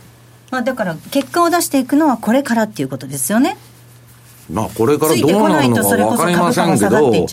[0.50, 3.56] まあだから結果を出していくのはこれからっていうことですよね。
[4.50, 7.26] まあ、これからどうなるのか分かりませんけど、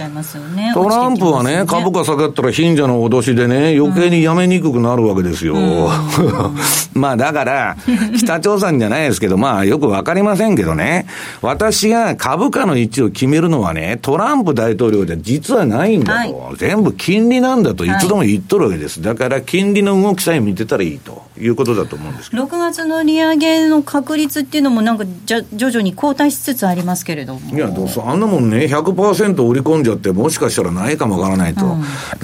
[0.73, 5.55] トランプはね、株価下がったら貧者の脅しでね、余計にやめにくくなるわけですよ。
[6.93, 7.78] まあ、だから、
[8.17, 11.06] 北朝鮮じゃないですけど、 まあ、よく分かりませんけどね、
[11.41, 19.02] 私が株価の位置を決めるのはね、トランプ大統領じゃ実はないんだと、はい、全部金利なんだといつでも言っとるわけです。
[19.02, 22.43] だから、金利の動きさえ見てたらいいということだと思うんですけど。
[22.43, 27.56] 6月の利上げの確率っていうのも、なんかじゃ徐々に後退しつつありますけれども。
[27.56, 31.65] いや、どうあんなもんね、100%売り込んじゃって、もしかしたらないかもわからないと。
[31.65, 31.69] う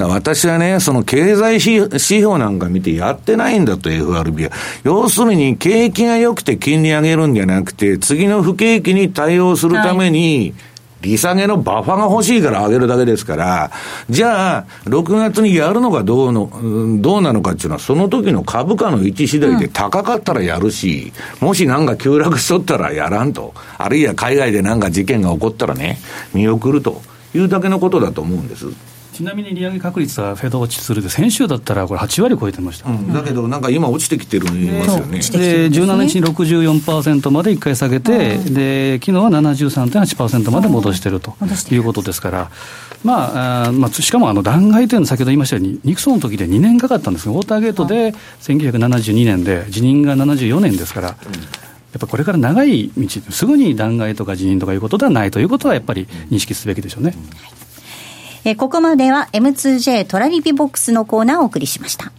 [0.01, 4.51] ん、私はね、その経済指標なんか見てやってないんだと、FRB は。
[4.83, 10.53] 要するに、景気が良くて金利上げるんじゃなくて、次の不景気に対応するために、はい
[11.05, 13.71] 利下げのバッファが欲しいから上げるだけですから、
[14.09, 16.49] じゃあ、6月にやるのがどうの、
[17.01, 23.53] どうなのかっていうのは、その時の株価の位置次第で高かったらやるし、もしなんか急落しとったらやらんと。
[23.77, 25.99] あるいは海外でなんか事件が起こったらね、
[26.33, 27.01] 見送ると
[27.35, 28.65] いうだけのことだと思うんです。
[29.15, 35.19] ちなみに利上げ確率はフェド落ちするで、先週だったらこれ8割超えてました、うん、だけど、なんか今、落ちてきてる言いますよね。
[35.19, 41.33] で、17日に64%まで1回下げて、うん、で昨日は73.8%まで戻してると
[41.71, 42.51] いうことですから。
[43.05, 51.17] まあ、あまあ、しかもあの弾劾というのは先ほど言いましたように、ニクソンの時で2年かかったんですが、ウォーターゲートで1972年で、辞任が74年ですから、やっ
[51.99, 57.13] ぱこれから長い道、すぐに弾劾とか辞任とかいうことではないということは、やっぱり認識すべきでしょうね。
[57.49, 57.64] うん
[58.47, 62.11] えー、ここまでは M2J トラリピボックスのコーナーをお送りしました。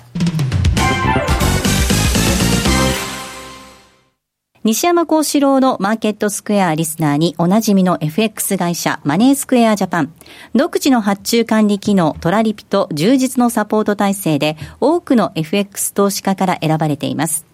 [4.65, 10.13] 西山幸四郎のマーケットスクエアリスナーにおなじみの FX 会社マネースクエアジャパン。
[10.57, 17.47] 独自の発注管理機能トラリピと充実のサポート体制で多くの FX 投資家から選ばれています。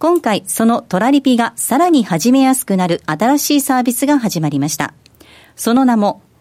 [0.00, 4.94] 今回そのトラリピがさらに始めやすくなる新しいサービスが始まりました。
[5.54, 6.22] その名も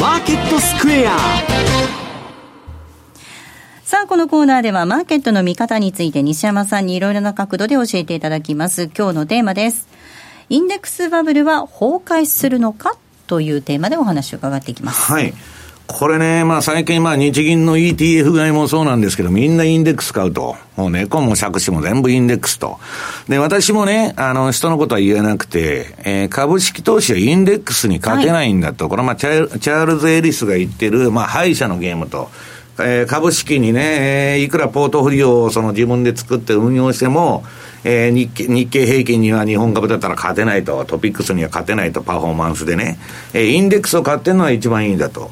[0.00, 1.16] マーケットスクエア
[3.82, 8.90] さあ、このコーナーではマーケットの見方について西山さんにいろいろな角度で教えていただきます。
[8.96, 9.88] 今日のテーマです。
[10.50, 15.10] インデックスバブルは崩壊するのかというテーマでお話を伺っていきます。
[15.10, 15.34] はい。
[15.88, 20.54] これね、まあ最近まあ日銀の ETF 買いもそうなんですけど、みんなインデックス買うと。
[20.76, 22.78] もう猫も借子も全部インデックスと。
[23.26, 28.84] で、私もね、あの、人のことは言えなくて、えー、株式投資はインデックスに勝てないんだと。
[28.84, 32.28] はい、これまあチャールズ・エリスが言ってる、まあ敗者のゲームと。
[32.80, 37.44] えー、株式にね、えー、いくらポートフォリオをその自分で作って運用しても、
[37.90, 42.98] えー、日経日経平均には日本株だったら勝てないと、トピックスには勝てないと、パフォーマンスでね、
[43.32, 45.30] えー、インデックスを買ってるのは一番いいんだと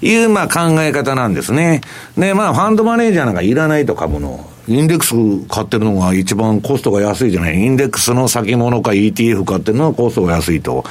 [0.00, 1.80] いう、まあ、考え方なんですね。
[2.16, 4.48] で、まあ、ファンドマネージャーなんかいらないと株の。
[4.68, 5.14] インデックス
[5.48, 7.56] 買ってるのが一番コストが安いじゃない。
[7.56, 10.84] インデックスの先物か ETF 買ってるのはコストが安いと。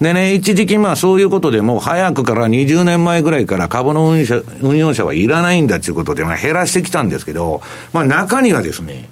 [0.00, 7.60] でね、一時期まあそういうことでも早くから20年前ぐらいから株の運用者運用者はいらないんだということでまあ減らしてきたんですけど、
[7.92, 9.08] まあ中にはですね、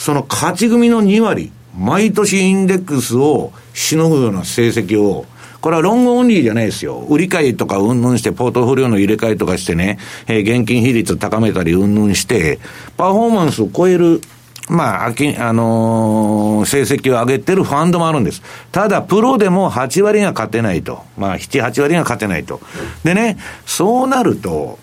[0.00, 5.26] その勝ち組の2割、毎年インデックスをしのぐような成績を
[5.60, 7.04] これはロングオンリーじゃないですよ。
[7.10, 12.58] 売り買いとかうんぬんして、ポートフォリオの入れ替えとかしてね、えー、現金比率高めたりうんぬんして、
[12.96, 14.22] パフォーマンスを超える
[14.70, 18.40] まあ、あき、あのー、成績を上げてるファンドもあるんです。
[18.72, 21.02] ただ、プロでも8割が勝てないと。
[21.18, 22.60] まあ、7、8割が勝てないと。
[23.04, 23.36] でね、
[23.66, 24.78] そうなると、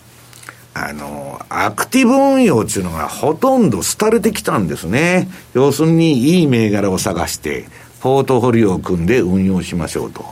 [0.86, 5.28] あの、アクティブ運用っていうのがほとんど廃れてきたんですね。
[5.54, 7.66] 要するに、いい銘柄を探して、
[8.02, 10.26] ポートフォリオを組んで運用しましょうと。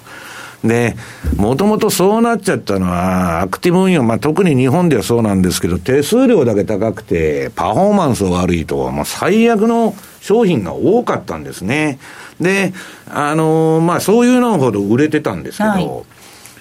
[0.63, 0.95] で、
[1.35, 11.99] もともとそうなっちゃったのは、アクティブ運用、まあ、特に日本ではそうなんですけど、手数料だけ高くて、パフォーマンス悪いと、まあ、最悪の商品が多かったんですね。
[12.39, 12.73] で、
[13.09, 16.14] あのー、まあ、そういうのほど売れてたんですけど、はい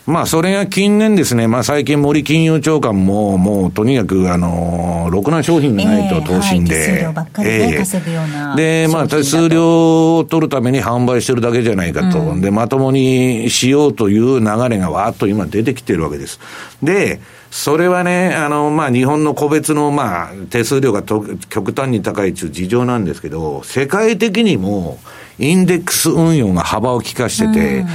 [0.07, 7.00] まあ、それが近年ですね、まあ、最近森金融長官も、もうとにかく、あの、ろくな商品がないと、投資で。
[7.00, 12.20] えー、で、まあ、手数料を取るために販売してるだけじゃないかと。
[12.20, 16.38] うん、で、まともにしようという流れがわーっと今出てきてるわけです。
[16.82, 24.98] で、それはね、あの、まあ、日本の個別の、まあ、手数料がと極端に高いという事情なんですけど、世界的にも、
[25.38, 27.86] インデックス運用が幅を利かしてて、うん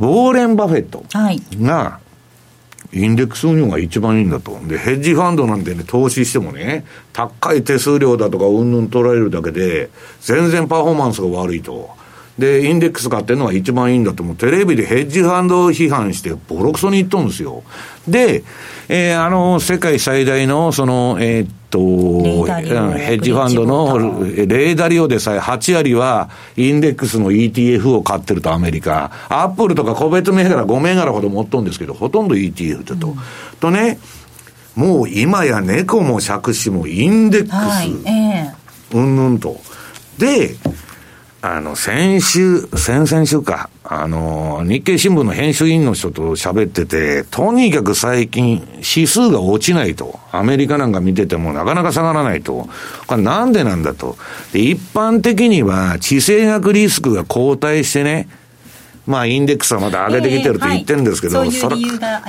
[0.00, 1.04] ウォーレン・バフェット
[1.62, 2.00] が、
[2.92, 4.58] インデックス運用が一番いいんだと。
[4.66, 9.90] で、ヘッジファンドなんてね、投資してもね、高い手数料だとかうんぬん取られるだけで、
[10.20, 11.90] 全然パフォーマンスが悪いと。
[12.38, 17.62] で、インデックス買ってるのが一番いいんだと、もうテレビでヘッジファンド批判して、ボロクソに言っとるんですよ。
[18.06, 18.44] で、
[18.88, 21.78] えー、あの、世界最大の、その、えー、っと、
[22.96, 29.10] ヘッジファンドのレーダリオでさえ8割はインデックスの ETF を買ってるとアメリカ。
[29.28, 33.08] アップルとか個別銘柄5銘柄ほど持っとんですけど、ほとんど ETF だと。
[33.08, 33.16] うん、
[33.60, 33.98] とね、
[34.74, 39.58] もう今や猫も借子もインデックス、はい、えー、うんぬんと。
[40.18, 40.54] で、
[41.42, 50.18] あの、先週、先々週か、あの、日経新聞の編集員の人と喋ってて、とにかく最近、指数が落ちないと。
[50.32, 52.68] アメリカなんか見ててもなかなか下がらないと。
[53.06, 54.16] これなんでなんだと。
[54.52, 58.28] で、一般的には、地政学リスクが後退してね、
[59.06, 61.76] まあ、インデックスはまだ上げてきてると言ってるんですけど、えーはい、それ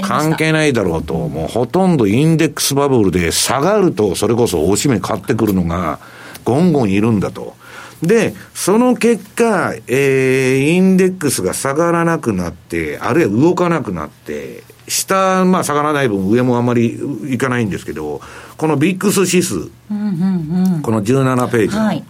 [0.04, 5.98] 関係ないだろうと、もうほとんどインデックスバブルで下がると、それこそおしめ買ってくるのが、
[6.44, 7.56] ゴンゴンいるんだと。
[8.04, 17.00] で、その結果、えー、インデックスが下がらなくなって、あるいは動かなくなって、下、まあ下がらない分、上もあんまり
[17.34, 18.22] いかないんですけど、
[18.56, 21.76] このビックス指数、うんうんうん、この17ページ。
[21.76, 22.04] の、はい、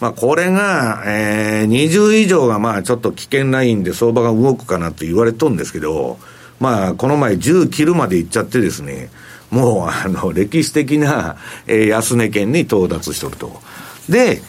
[0.00, 6.18] まあこれが、えー、20以上がまあちょっと危険ラインで相場が動くかなって言われとんですけど、
[6.60, 9.10] まあこの前10切るまでいっちゃってですね、
[9.50, 13.60] もうあの歴史的な、えー、安値圏に到達しとると。
[14.08, 14.40] で、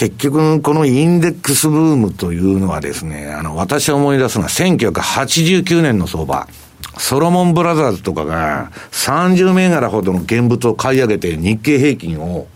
[0.00, 6.48] 結局、このインデックスブームというのはですね、あの、私思い出すのは1989年の相場。
[6.96, 12.46] ソロモンブラザーズとかが30銘柄ほどの現物を買い上げて日経平均を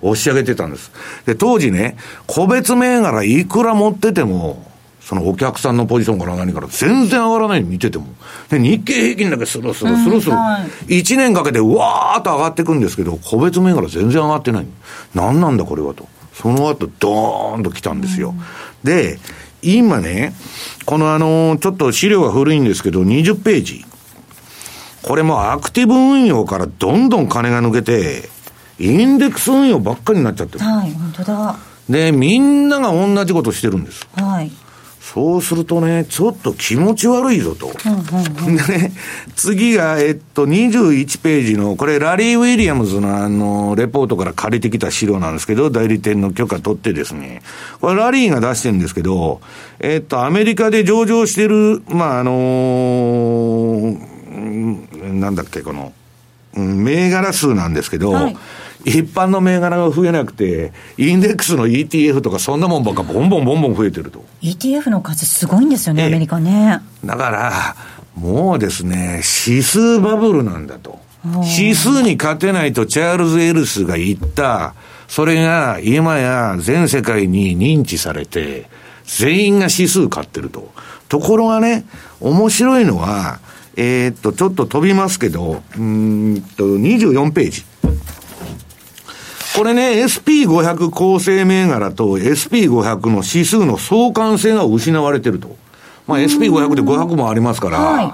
[0.00, 0.92] 押し上げてたんです。
[1.26, 4.66] で、当時ね、個別銘柄いくら持ってても、
[5.02, 8.06] そのお客さんのポジションから何から全然上がらない見てても。
[8.48, 10.36] で、日経平均だけスルスルスルスル。
[10.36, 14.66] 1年かけてうわーっと上がっていくんですけど、個別銘柄全然上がってない。
[15.14, 16.08] 何なんだこれはと。
[16.34, 18.30] その後、ドーンと来たんですよ。
[18.30, 18.40] うん、
[18.82, 19.18] で、
[19.62, 20.34] 今ね、
[20.84, 23.84] このあの、ちょっと資料が古いんですけど、20ページ。
[25.02, 28.28] これもアクティブ運用からどんどん金が抜けて、
[28.78, 30.64] インデックス運用ばっかりになっちゃってる。
[30.64, 31.56] はい、本当だ。
[31.88, 34.06] で、みんなが同じことしてるんです。
[34.14, 34.50] はい。
[35.04, 37.66] そうするとね、ちょっと気持ち悪いぞと。
[37.66, 37.96] うんう
[38.46, 38.90] んうん、でね、
[39.36, 47.42] 次が、えっと、21ページの、これ、ラリー・ウィリアムズのあの、レポートから借りてきた資料なんですけど、代理店の許可取ってですね、
[47.82, 49.42] これ、ラリーが出してるんですけど、
[49.78, 53.98] えっと、アメリカで上場してる、まあ、あのー、
[55.12, 55.92] なんだっけ、この、
[56.54, 58.36] 銘柄数なんですけど、はい
[58.84, 64.24] 一般の銘柄が増えなくて、インデックスの ETF とかそんなもんばっかボンボンボンボン増えてると。
[64.42, 66.80] ETF の数すごいんですよね、アメリカね。
[67.04, 67.76] だから、
[68.14, 70.98] もうですね、指数バブルなんだと。
[71.58, 74.74] 指数に勝てないとチャールズ・エルスが言った、
[75.08, 78.68] それが今や全世界に認知されて、
[79.06, 80.72] 全員が指数買ってると。
[81.08, 81.84] ところがね、
[82.20, 83.38] 面白いのは、
[83.76, 87.64] えー、っと、ちょっと飛びますけど、うんと、24ページ。
[89.56, 95.56] これね、SP500 構成銘柄と SP500 の指数の相関性が失われてると。
[96.06, 98.12] まあ SP500 で500もありますから、はい、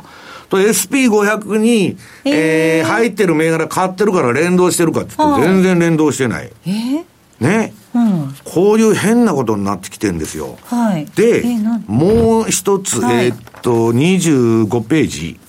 [0.51, 6.53] と SP500 に、えー、入ってる銘柄買ってるから連動してるかって言って全然連動してない。
[6.67, 7.05] えー、
[7.41, 7.73] ね。
[7.93, 10.59] うん、こういう変なことになってきてるんですよ。
[10.65, 15.41] はい、で、えー、もう一つ、はい、えー、っと、25ページ。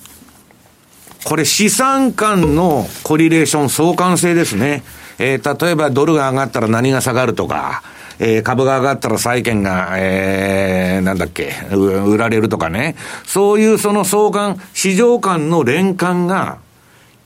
[1.24, 4.82] これ資産間のコリレーション相関性ですね。
[5.18, 7.82] えー、例えばドルが上がったら何が下がるとか、
[8.18, 12.96] えー、株が上がったら債券が、えー、なんだっけ、売られるとかね。
[13.24, 16.58] そういうその相関、市場間の連関が、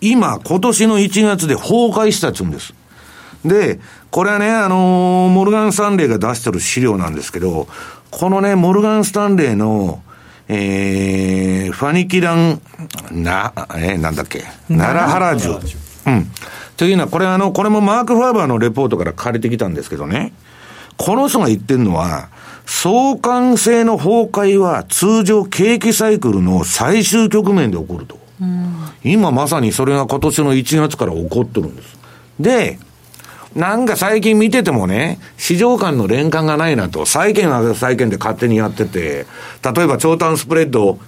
[0.00, 2.74] 今、今年の1月で崩壊したつうんです。
[3.44, 3.80] で、
[4.10, 7.66] これはね、あのー、モルガン・スタンレーが出してる資料なんですけど、
[8.10, 10.02] このね、モルガン・スタンレーの、
[10.48, 12.60] えー、ファニキラン、
[13.10, 15.48] な、えー、なんだっけ、奈良原樹。
[16.06, 16.30] うん。
[16.76, 20.32] というのは、これあの、これもマーク・ファーバーのレポートから借りてきたんですけどね。
[20.96, 22.28] この人が言ってるのは、
[22.64, 28.18] 相関性の崩壊は通常景気サイクルの最終局面で起こると。
[29.02, 31.98] 今まさにそれが今年の1月から起こってるんです。
[32.38, 32.78] で、
[33.56, 39.26] なんか最近見ててもね、市場間の連関がないなと、債券は債券で勝手にやってて、
[39.74, 40.98] 例えば長短スプレッドを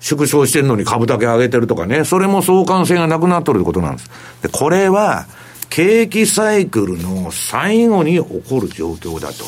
[0.00, 4.10] 縮小してるのに株だけ上げてるとかね、それも相関性がなくなっとるってことなんです。
[4.42, 5.26] で、これは、
[5.70, 9.44] 景気サイクルの最後に起こる状況だと。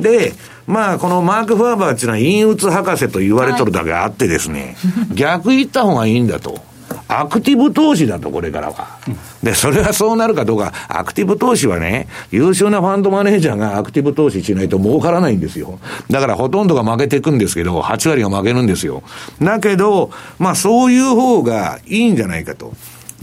[0.00, 0.32] で、
[0.66, 4.76] まあ、このマーク・ファーバーっていうのは陰鬱博士と言われとるだけあってですね、
[5.08, 6.69] はい、逆言った方がいいんだと。
[7.08, 8.98] アクティブ投資だと、これからは。
[9.42, 15.78] で、それはそうなるかどうか、アクティブ投資はね、優秀なファンドマネージャーがアクティブ投資しないと儲からないんですよ。
[16.10, 19.02] だからほとんどが負けていくんですけど、8割が負けるんですよ。
[19.40, 22.72] だけど、まあそういう方がいいんじゃないかと。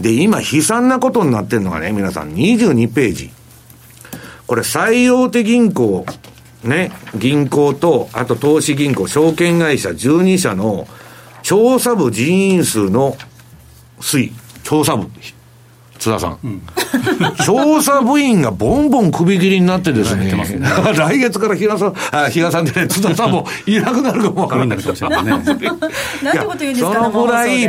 [0.00, 3.30] で、今悲惨なことになってるのがね、皆さん22ページ。
[4.46, 6.06] これ最大手銀行、
[6.64, 10.86] ね、銀行と、あと投資銀行、証券会社12社の
[11.42, 13.16] 調査部人員数の
[14.00, 14.32] 推、
[14.62, 15.08] 調査部、
[15.98, 16.38] 津田さん。
[16.44, 16.62] うん、
[17.44, 20.32] 調査部員がボンボン首切りになってですね、ね
[20.96, 25.30] 来月から比嘉さん、あ、比嘉さんでね、津田さんもいなくなるかもわからないかもしれないね。
[25.40, 27.66] なんてこと言うんですかそのぐらい、 い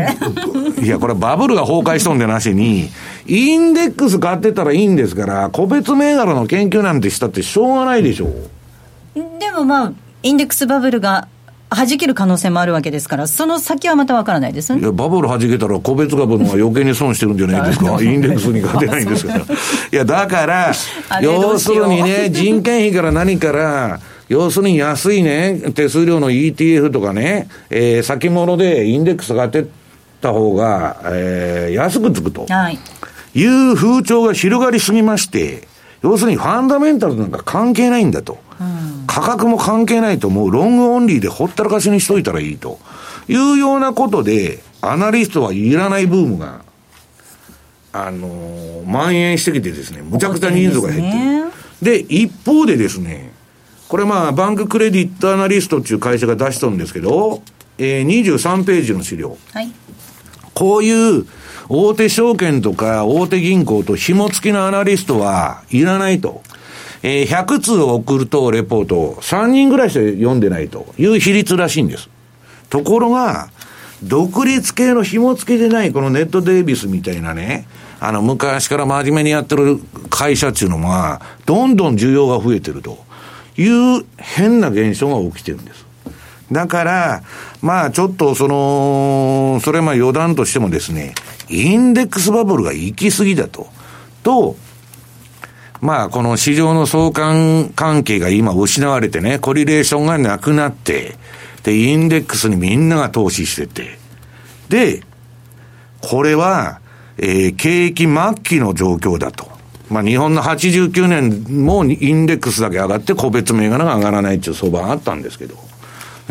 [0.87, 2.89] や、これバブルが崩壊しとんでなしに、
[3.25, 8.31] インデックス買ってたらいいんですから、個別銘柄の研究なんてしたってしょうがないでしょう。
[9.39, 11.27] でもまあ、インデックスバブルが
[11.69, 14.81] 弾ける可能性もあるわけですから、その先はまたわからないですね。
[14.81, 18.01] いや、バブル弾けたら、個別株の方が余計に損してるんじゃないですか？
[18.01, 19.39] インデックスに勝てないんですから。
[19.39, 19.45] い
[19.91, 20.71] や、だから、
[21.21, 23.99] 要するにね、人件費から何から、
[24.29, 29.69] 要するに安いね、手数料の ETF とかね、えー、先物でインデックスが当て
[30.21, 32.45] た方が、えー、安くつくと。
[32.47, 32.77] はい。
[33.35, 35.67] いう風潮が広がりすぎまして、
[36.01, 38.37] 要するにファンダメンタルなんか関係ないんだと。
[39.09, 42.79] 価格も関係ないと、もう long only でほったらかしにしといたらいいと
[43.27, 46.61] いうようなことで、アナリストはいらないブームが、
[47.91, 51.51] あのー、蔓延してきてですね、むちゃくちゃ人数が減っ
[51.81, 51.97] てる。
[51.97, 53.31] で、一方でですね、
[53.87, 57.41] これまあ、 Bank Credit Analyst っていう会社が出しとるんですけど、
[57.79, 59.39] えー、23ページの資料。
[59.53, 59.71] はい。
[60.53, 61.25] こういう
[61.67, 66.43] 大手証券とか大手銀行と紐付きのアナリストはいらないと。
[67.01, 72.09] えー、100通送るとレポートを3人ぐらいしか読んでないという比率らしいんです。
[72.69, 73.49] ところが、
[74.03, 77.67] 独立系の紐付きでないこのネットデイビスみたいなね、
[77.99, 79.79] あの、昔から真面目にやってる
[80.09, 82.97] 会社っていうのは、どんどん需要が増えてると
[83.57, 85.85] いう変な現象が起きてるんです。
[86.51, 87.23] だから、
[87.61, 91.13] まあちょっとその、それまあ余談としてもですね、
[91.49, 93.67] インデックスバブルが行き過ぎだと。
[94.23, 94.55] と、
[95.81, 101.15] まあこの市場の相関関係が今失われてね、コリレーションがなくなって、
[101.63, 103.97] で、インデックスにみんなが投資してて、
[104.69, 105.03] で、
[106.01, 106.79] これは、
[107.17, 109.49] えー、景気末期の状況だと。
[109.89, 115.55] まあ日本の89年もインデックスだけ上がって個別銘柄が上がらないっていう相場があったんですけど、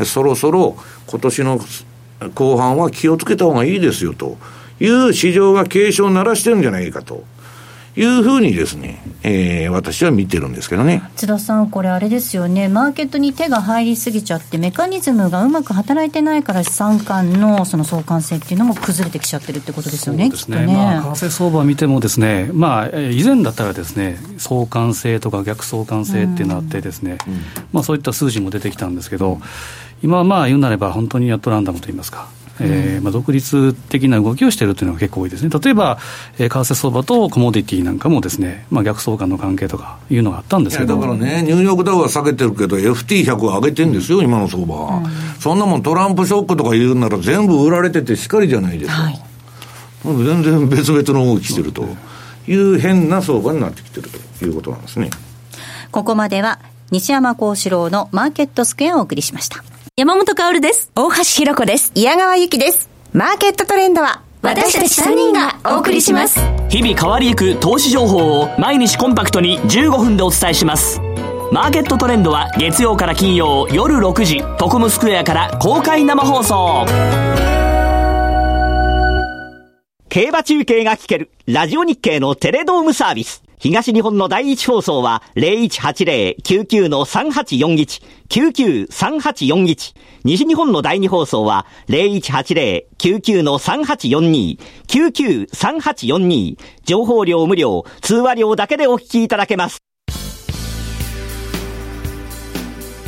[0.04, 0.76] そろそろ
[1.06, 1.60] 今年の
[2.34, 4.36] 後半は気をつけた方がいいですよと
[4.80, 7.24] いう市場が警鐘を鳴らしてるんじゃないかと。
[7.98, 11.02] いうふうにですね、えー、私は見てるんですけどね。
[11.16, 20.66] 津田さん、これ、あれですよね、マーケットに手が入りすぎちゃって、メカニズムがうまく働いてないから、資産間のその相関性っていうのも崩れてきちゃってるってことですよね、そうですね。
[20.66, 27.34] ね、まあ、為替相場見ても、ですね、まあ、以前だったらですね、相関性とか逆相関性っていうのがあってですね、うん、
[27.72, 29.40] まあ、そういった数字も出てきたんですけど、
[30.02, 32.28] 今はまあ言うなれば、本当にアットランダムといいますか。
[32.60, 35.98] えーまあ、独立的な動きをしているというのが結構多いですね、例えば、
[36.38, 40.96] えー、為替相場とコモディティなんかもですね、まあ、逆相関の関係とかいうのがあったんですけど。
[40.96, 44.74] だからね、ニューヨークダウは下げてるけど、FT100 は上げてるんですよ、今の相場。
[44.74, 45.04] は、うん、
[45.40, 49.20] そんなもんトランプショックとか言うなら、全部売られててしかりじゃないですか、はい、
[50.04, 51.86] 全然別々の動きしてると。
[52.48, 55.10] いう変な相場になってきてるということなんですね。
[55.90, 56.58] ここまでは
[56.90, 59.62] 西山幸四郎のマーケットスクエアをお送りしました。
[59.98, 60.92] 山本薫です。
[60.94, 61.90] 大橋弘子です。
[61.96, 62.88] 矢川由紀です。
[63.12, 66.38] マーケットトレンドは私たち3人がお送りします。
[66.68, 71.00] 日々変わりゆく投資情報を毎日コンパクトに15分でお伝えします。
[71.50, 76.86] マーケットトレンドは月曜から金曜夜6時、トコムスクエアから公開生放送。
[80.08, 83.42] 競馬中継が聞けるラジオ日経のテレドームサービス。
[83.58, 89.94] 東日本の第一放送は0180-99-3841、99-3841。
[90.24, 96.56] 西日本の第二放送は0180-99-3842、99-3842。
[96.84, 99.78] 情報量無料、通話料だけでお聞きいただけます。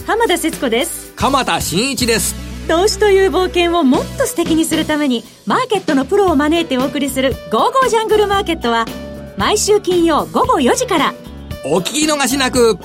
[0.06, 1.12] 浜田節子です。
[1.14, 2.34] 鎌田新一です。
[2.66, 8.86] 投資という冒険をもっと素敵にするために、マーケットのプロを招いてお送りする、ゴーゴージャングルマーケットは、
[9.40, 11.14] 毎週金曜午後4時から
[11.64, 12.76] お聞き逃しなく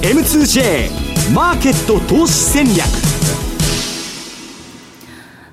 [0.00, 2.86] M2J マーケット投資戦略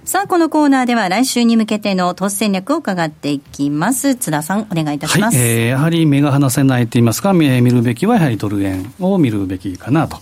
[0.06, 4.16] さあ、このコーナーでは来週に向けての投資戦略を伺っていきます。
[4.16, 5.38] 津田さん、お願いいたします。
[5.38, 10.18] はい、えー、やはり目が離せないと言いますか、見るべきはやはりドル円を見るべきかなと。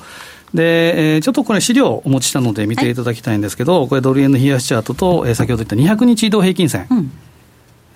[0.53, 7.11] で、えー、ちょっとこれ資料をお持ちしたので見ていただきたいんですけど、はい、これドル円の冷やしチャートと、えー、先ほど言った200日移動平均線、うん、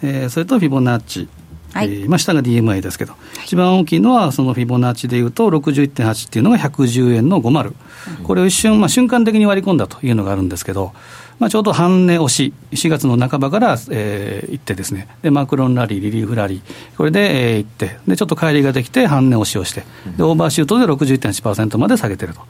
[0.03, 1.27] えー、それとフィボナッチ、
[1.73, 7.73] はい、えー、まあ、下が DMI ですけど、はい、一番大きいのはそのフィボナッチでいうと61.8っていうのが110円の50、
[8.19, 10.93] うん、これを一瞬、まあ、瞬間的に割り込んだというのがあるんですけど、
[11.39, 19.83] まあ、ちょうど半値押し、4月の半ばから、えー、行ってですね、でマクロンラリー、リリーフラリー、これで、えー、行って、でちょっと帰りができて、半値押しをして、
[20.17, 22.41] でオーバーシュートで61.8%まで下げてると。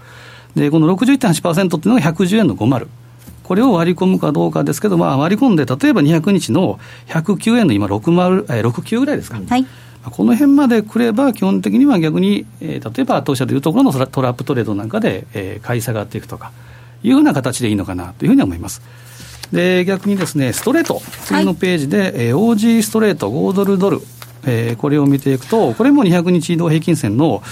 [0.55, 2.87] で、この61.8%っていうのが110円の50。
[3.43, 9.39] これを割り込むかどうかですけど、まあ、割り込んで、例えば200日の109円の今60、えー、69ぐらいですか。
[9.47, 9.65] はい
[10.11, 16.51] この辺までくれば、基本的には逆に、えー、例えば当社でいうところのトラップトレードなんかで、えー、買い下がっていくとか
[17.03, 18.81] いうふうな形でいいのかなというふうに思います。
[19.51, 24.01] で逆にですね、ストレート、次のページで、はい、えー、OG ストレート、5ドルドル、
[24.45, 27.43] えー、これを見ていくと、これも200日移動平均線の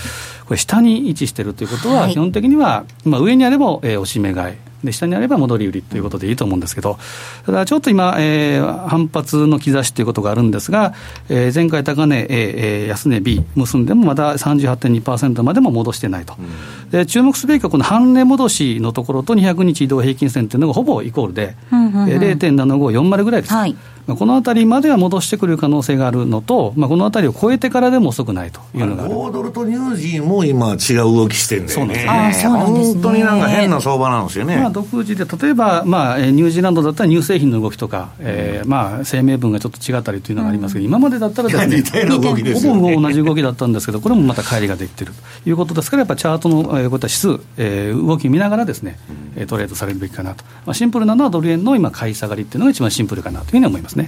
[0.52, 4.56] これ、下に位置しているということは、基本的には、まあ、上にあれば、えー、押し目買い。
[4.84, 6.98] で下にあれば戻り売りということでいいと思うんですけど、
[7.46, 10.94] ただちょっと今、えー、反発の兆しということがあるんですが、
[11.30, 16.42] えー、前回高値、えー、安値 B 結んでもまだ38.2%までも戻してないと、う
[16.88, 23.54] ん、で注目すべきはこの半値戻しのところと200日移動平均線というのがほぼイコールで、うんうんうん、0.7540ぐらいです。
[23.54, 23.76] はい
[24.08, 29.08] このあたりまでは戻してくる可能性があるのと、まあ、このあたりを超えてからでも遅くないというのが。
[29.08, 48.98] 5ドルとニュージーも今、違う動きしてるんだよね、あそうなんです、ね、本当になんか変な相場なんですよね、まあ、独自で、例えば、まあ、ニュージーランドだったら乳製品の動きとか、えーまあ、声明文がちょっと違ったりというのがありますけど、うん、今までだったらですね、似たような動きですよ、ね、ほぼ同じ動きだったんですけど、これもまた乖離ができているということですから、やっぱチャートの、えー、こういった指数、えー、動き見ながらですね、
[49.38, 54.01] うん、トレードされるべきかなと、まあ、シンプルなのはドル円の今、買い下がりっていうのが一番シンプルかなというふうに思いますね。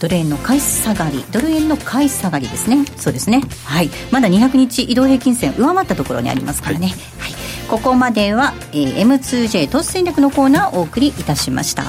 [0.00, 2.84] ドル円の買い下がりドル円の買い下がりですね。
[2.96, 3.42] そうですね。
[3.64, 3.90] はい。
[4.10, 11.84] まだ200日移動平均線上回ったところにありますからね、はい、はい、ここまでは、えー、M2J 投資戦略のコーナーをお送りいたしました。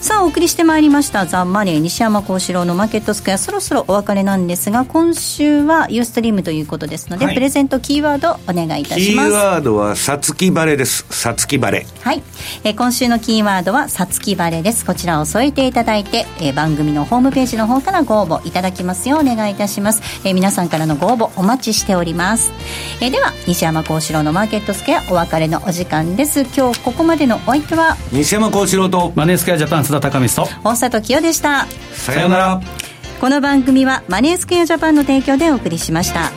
[0.00, 3.38] さあお送りしてまいりましたザ・マネー西山幸四郎のマーケットスクエア。
[3.38, 9.28] そろそろお別れなんですが今週はユーストリームということですので、はい、プレゼントキーワードお願いいたします。
[9.28, 11.06] キーワードはさつき晴れです。
[11.10, 12.22] さつき晴れはい、
[12.64, 14.84] えー、今週のキーワードはさつき晴れです。
[14.84, 22.52] こちらを添えていただいて、えー、番組のホームページの方からご応募いただきますようお願いいたします、えー、皆さんからのご応募お待ちしております、
[23.00, 26.42] えー、では西山幸四郎のマーケットスクエアお別れのお時間です。
[26.42, 31.66] 今日ここまでのお相手は西山幸四郎とマネースクエアジャパン須田貴光と大里清でした。
[31.92, 32.60] さようなら。
[33.20, 36.32] この番組はマネースクエアジャパンの提供でお送りしました